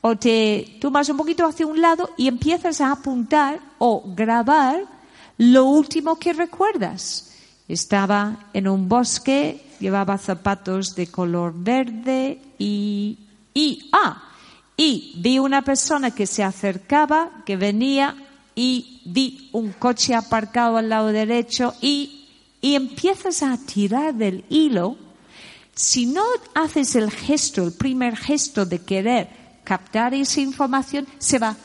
o 0.00 0.16
te 0.16 0.78
tomas 0.80 1.10
un 1.10 1.18
poquito 1.18 1.44
hacia 1.44 1.66
un 1.66 1.82
lado 1.82 2.08
y 2.16 2.28
empiezas 2.28 2.80
a 2.80 2.92
apuntar 2.92 3.60
o 3.76 4.02
grabar 4.16 4.95
lo 5.38 5.64
último 5.64 6.18
que 6.18 6.32
recuerdas. 6.32 7.32
Estaba 7.68 8.48
en 8.52 8.68
un 8.68 8.88
bosque, 8.88 9.64
llevaba 9.80 10.18
zapatos 10.18 10.94
de 10.94 11.08
color 11.08 11.52
verde 11.54 12.40
y, 12.58 13.18
y, 13.52 13.88
ah, 13.92 14.22
y 14.76 15.14
vi 15.16 15.38
una 15.38 15.62
persona 15.62 16.12
que 16.12 16.26
se 16.26 16.44
acercaba, 16.44 17.42
que 17.44 17.56
venía 17.56 18.16
y 18.54 19.02
vi 19.04 19.50
un 19.52 19.72
coche 19.72 20.14
aparcado 20.14 20.76
al 20.76 20.88
lado 20.88 21.08
derecho 21.08 21.74
y, 21.80 22.28
y 22.60 22.74
empiezas 22.74 23.42
a 23.42 23.58
tirar 23.58 24.14
del 24.14 24.44
hilo, 24.48 24.96
si 25.74 26.06
no 26.06 26.22
haces 26.54 26.96
el 26.96 27.10
gesto, 27.10 27.64
el 27.64 27.72
primer 27.72 28.16
gesto 28.16 28.64
de 28.64 28.80
querer 28.80 29.28
captar 29.62 30.14
esa 30.14 30.40
información, 30.40 31.06
se 31.18 31.38
va, 31.38 31.56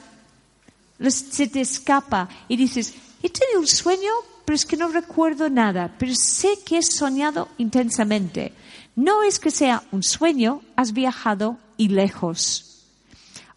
se 1.08 1.48
te 1.48 1.62
escapa 1.62 2.28
y 2.50 2.58
dices, 2.58 2.94
he 3.24 3.30
tenido 3.30 3.60
un 3.60 3.68
sueño, 3.68 4.12
pero 4.46 4.56
es 4.56 4.66
que 4.66 4.78
no 4.78 4.88
recuerdo 4.88 5.50
nada, 5.50 5.94
pero 5.98 6.14
sé 6.16 6.60
que 6.66 6.80
he 6.80 6.84
soñado 6.84 7.50
intensamente. 7.58 8.54
No 8.96 9.24
es 9.24 9.40
que 9.40 9.52
sea 9.52 9.84
un 9.92 10.04
sueño, 10.04 10.62
has 10.76 10.94
viajado 10.94 11.58
y 11.78 11.90
lejos. 11.90 12.86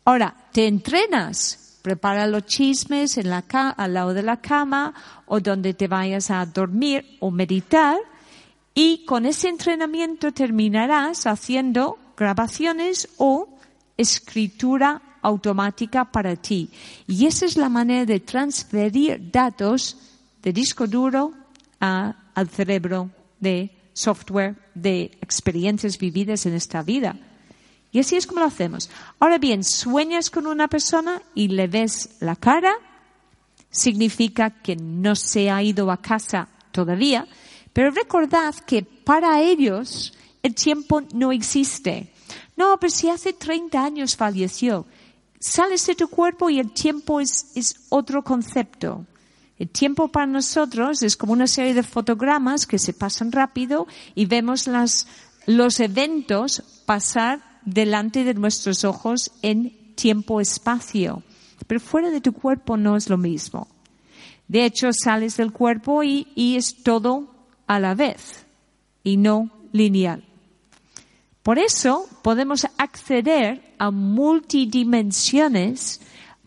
Ahora, 0.05 0.35
te 0.53 0.66
entrenas, 0.66 1.79
prepara 1.83 2.27
los 2.27 2.46
chismes 2.46 3.18
al 3.18 3.94
lado 3.94 4.14
de 4.14 4.22
la 4.22 4.40
cama 4.40 4.94
o 5.27 5.40
donde 5.40 5.74
te 5.74 5.88
vayas 5.88 6.31
a 6.31 6.44
dormir 6.46 7.18
o 7.20 7.31
meditar 7.31 7.98
y 8.74 9.05
con 9.05 9.27
ese 9.27 9.48
entrenamiento 9.48 10.33
terminarás 10.33 11.27
haciendo 11.27 11.98
grabaciones 12.16 13.09
o 13.18 13.48
escritura 13.96 15.03
automática 15.25 16.05
para 16.05 16.37
ti. 16.37 16.69
Y 17.09 17.27
esa 17.27 17.47
es 17.47 17.57
la 17.57 17.69
manera 17.69 18.05
de 18.05 18.21
transferir 18.21 19.31
datos 19.33 19.97
de 20.43 20.53
disco 20.53 20.87
duro 20.87 21.33
al 21.81 22.49
cerebro 22.51 23.11
de 23.41 23.71
software 23.95 24.57
de 24.75 25.17
experiencias 25.21 25.99
vividas 25.99 26.45
en 26.47 26.55
esta 26.55 26.83
vida. 26.83 27.17
Y 27.91 28.01
así 28.01 28.17
es 28.17 28.27
como 28.27 28.41
lo 28.41 28.47
hacemos. 28.47 28.91
Ahora 29.19 29.39
bien, 29.39 29.65
sueñas 29.65 30.29
con 30.29 30.47
una 30.47 30.69
persona 30.69 31.23
y 31.35 31.49
le 31.49 31.69
ves 31.69 32.17
la 32.21 32.37
cara, 32.37 32.75
significa 33.71 34.51
que 34.51 34.77
no 34.77 35.17
se 35.17 35.51
ha 35.51 35.63
ido 35.63 35.91
a 35.91 36.03
casa 36.03 36.49
todavía, 36.71 37.27
pero 37.73 37.91
recordad 37.91 38.55
que 38.67 38.83
para 38.83 39.41
ellos 39.41 40.13
el 40.43 40.55
tiempo 40.55 41.03
no 41.15 41.33
existe. 41.33 42.13
No, 42.57 42.79
pero 42.79 42.91
si 42.91 43.09
hace 43.09 43.33
30 43.33 43.83
años 43.83 44.17
falleció, 44.17 44.87
sales 45.38 45.87
de 45.87 45.94
tu 45.94 46.09
cuerpo 46.09 46.51
y 46.51 46.59
el 46.59 46.73
tiempo 46.73 47.20
es, 47.20 47.87
otro 47.88 48.23
concepto. 48.23 49.07
El 49.59 49.68
tiempo 49.68 50.09
para 50.09 50.27
nosotros 50.27 51.03
es 51.03 51.16
como 51.16 51.33
una 51.33 51.47
serie 51.47 51.75
de 51.75 51.83
fotogramas 51.83 52.66
que 52.66 52.79
se 52.79 52.92
pasan 52.92 53.31
rápido 53.31 53.87
y 54.14 54.27
vemos 54.27 54.68
los 55.47 55.81
eventos 55.81 56.62
pasar 56.87 57.61
delante 57.64 58.25
de 58.25 58.35
nuestros 58.35 58.85
ojos 58.85 59.31
en 59.42 59.94
tiempo-espacio. 59.94 61.23
Pero 61.66 61.81
fuera 61.81 62.11
de 62.11 62.20
tu 62.20 62.33
cuerpo 62.33 62.77
no 62.77 62.97
es 62.97 63.09
lo 63.09 63.16
mismo. 63.16 63.68
De 64.49 64.64
hecho, 64.64 64.90
sales 64.92 65.37
del 65.37 65.53
cuerpo 65.53 66.03
y 66.03 66.57
es 66.57 66.83
todo 66.83 67.35
a 67.66 67.79
la 67.79 67.94
vez 67.94 68.44
y 69.03 69.16
no 69.16 69.51
lineal. 69.73 70.25
Por 71.45 71.59
eso 71.59 72.09
podemos 72.23 72.67
acceder 72.79 73.61
a 73.79 73.91
multidimensiones 73.91 76.01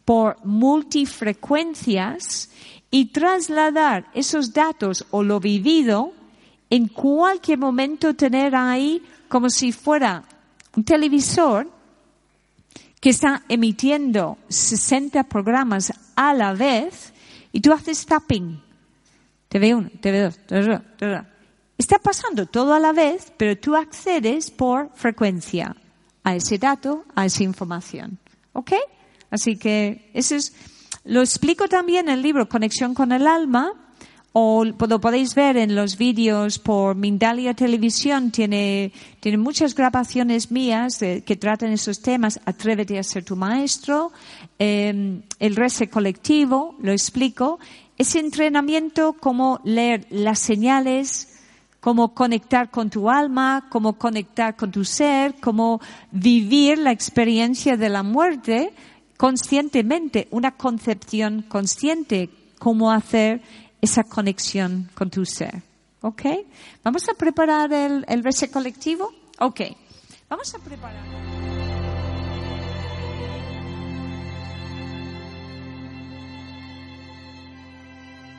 por 0.04 0.44
multifrecuencias 0.44 2.50
y 2.90 3.06
trasladar 3.06 4.08
esos 4.16 4.54
datos 4.54 5.06
o 5.12 5.22
lo 5.22 5.40
vivido 5.40 6.14
en 6.72 6.88
cualquier 6.88 7.60
momento 7.60 8.16
tener 8.16 8.56
ahí 8.56 9.04
como 9.30 9.52
si 9.52 9.72
fuera 9.72 10.24
un 10.76 10.84
televisor 10.84 11.70
que 13.00 13.12
está 13.12 13.44
emitiendo 13.50 14.40
60 14.50 15.26
programas 15.26 15.94
a 16.16 16.34
la 16.34 16.54
vez 16.54 17.14
y 17.52 17.62
tú 17.62 17.72
haces 17.72 18.04
tapping. 18.04 18.64
TV1, 19.52 19.92
TV2, 20.02 20.40
TV2. 20.48 21.37
Está 21.78 22.00
pasando 22.00 22.48
todo 22.48 22.74
a 22.74 22.80
la 22.80 22.92
vez, 22.92 23.32
pero 23.38 23.58
tú 23.58 23.76
accedes 23.76 24.50
por 24.50 24.90
frecuencia 24.96 25.76
a 26.24 26.36
ese 26.36 26.58
dato, 26.58 27.06
a 27.16 27.26
esa 27.26 27.44
información. 27.44 28.18
¿Ok? 28.54 28.74
Así 29.30 29.58
que 29.58 30.10
eso 30.14 30.36
es, 30.36 30.54
lo 31.04 31.22
explico 31.22 31.68
también 31.68 32.10
en 32.10 32.16
el 32.16 32.22
libro 32.22 32.50
Conexión 32.50 32.94
con 32.94 33.12
el 33.12 33.28
Alma, 33.28 33.74
o 34.34 34.64
lo 34.66 35.02
podéis 35.02 35.34
ver 35.34 35.58
en 35.58 35.74
los 35.74 35.98
vídeos 35.98 36.60
por 36.60 36.96
Mindalia 36.96 37.54
Televisión, 37.54 38.30
tiene, 38.30 38.92
tiene 39.20 39.38
muchas 39.38 39.74
grabaciones 39.74 40.52
mías 40.52 41.00
que 41.00 41.38
tratan 41.40 41.72
esos 41.72 42.02
temas. 42.02 42.40
Atrévete 42.46 43.00
a 43.00 43.04
ser 43.04 43.24
tu 43.24 43.36
maestro, 43.36 44.12
em, 44.60 45.24
el 45.40 45.56
reset 45.56 45.90
colectivo, 45.90 46.76
lo 46.82 46.92
explico. 46.92 47.60
Ese 47.98 48.20
entrenamiento, 48.20 49.14
cómo 49.14 49.60
leer 49.64 50.06
las 50.12 50.38
señales, 50.38 51.37
cómo 51.88 52.14
conectar 52.14 52.70
con 52.70 52.90
tu 52.90 53.10
alma, 53.10 53.68
cómo 53.70 53.98
conectar 53.98 54.58
con 54.58 54.74
tu 54.74 54.84
ser, 54.84 55.36
cómo 55.40 55.80
vivir 56.12 56.78
la 56.80 56.92
experiencia 56.92 57.78
de 57.78 57.88
la 57.88 58.04
muerte 58.04 58.74
conscientemente, 59.16 60.28
una 60.32 60.52
concepción 60.58 61.44
consciente, 61.44 62.30
cómo 62.60 62.92
hacer 62.92 63.42
esa 63.80 64.04
conexión 64.04 64.90
con 64.96 65.10
tu 65.10 65.24
ser. 65.26 65.64
¿Ok? 66.02 66.24
Vamos 66.84 67.08
a 67.08 67.14
preparar 67.14 67.72
el, 67.72 68.04
el 68.10 68.22
colectivo. 68.52 69.14
Ok. 69.40 69.62
Vamos 70.28 70.54
a 70.56 70.60
preparar. 70.60 71.37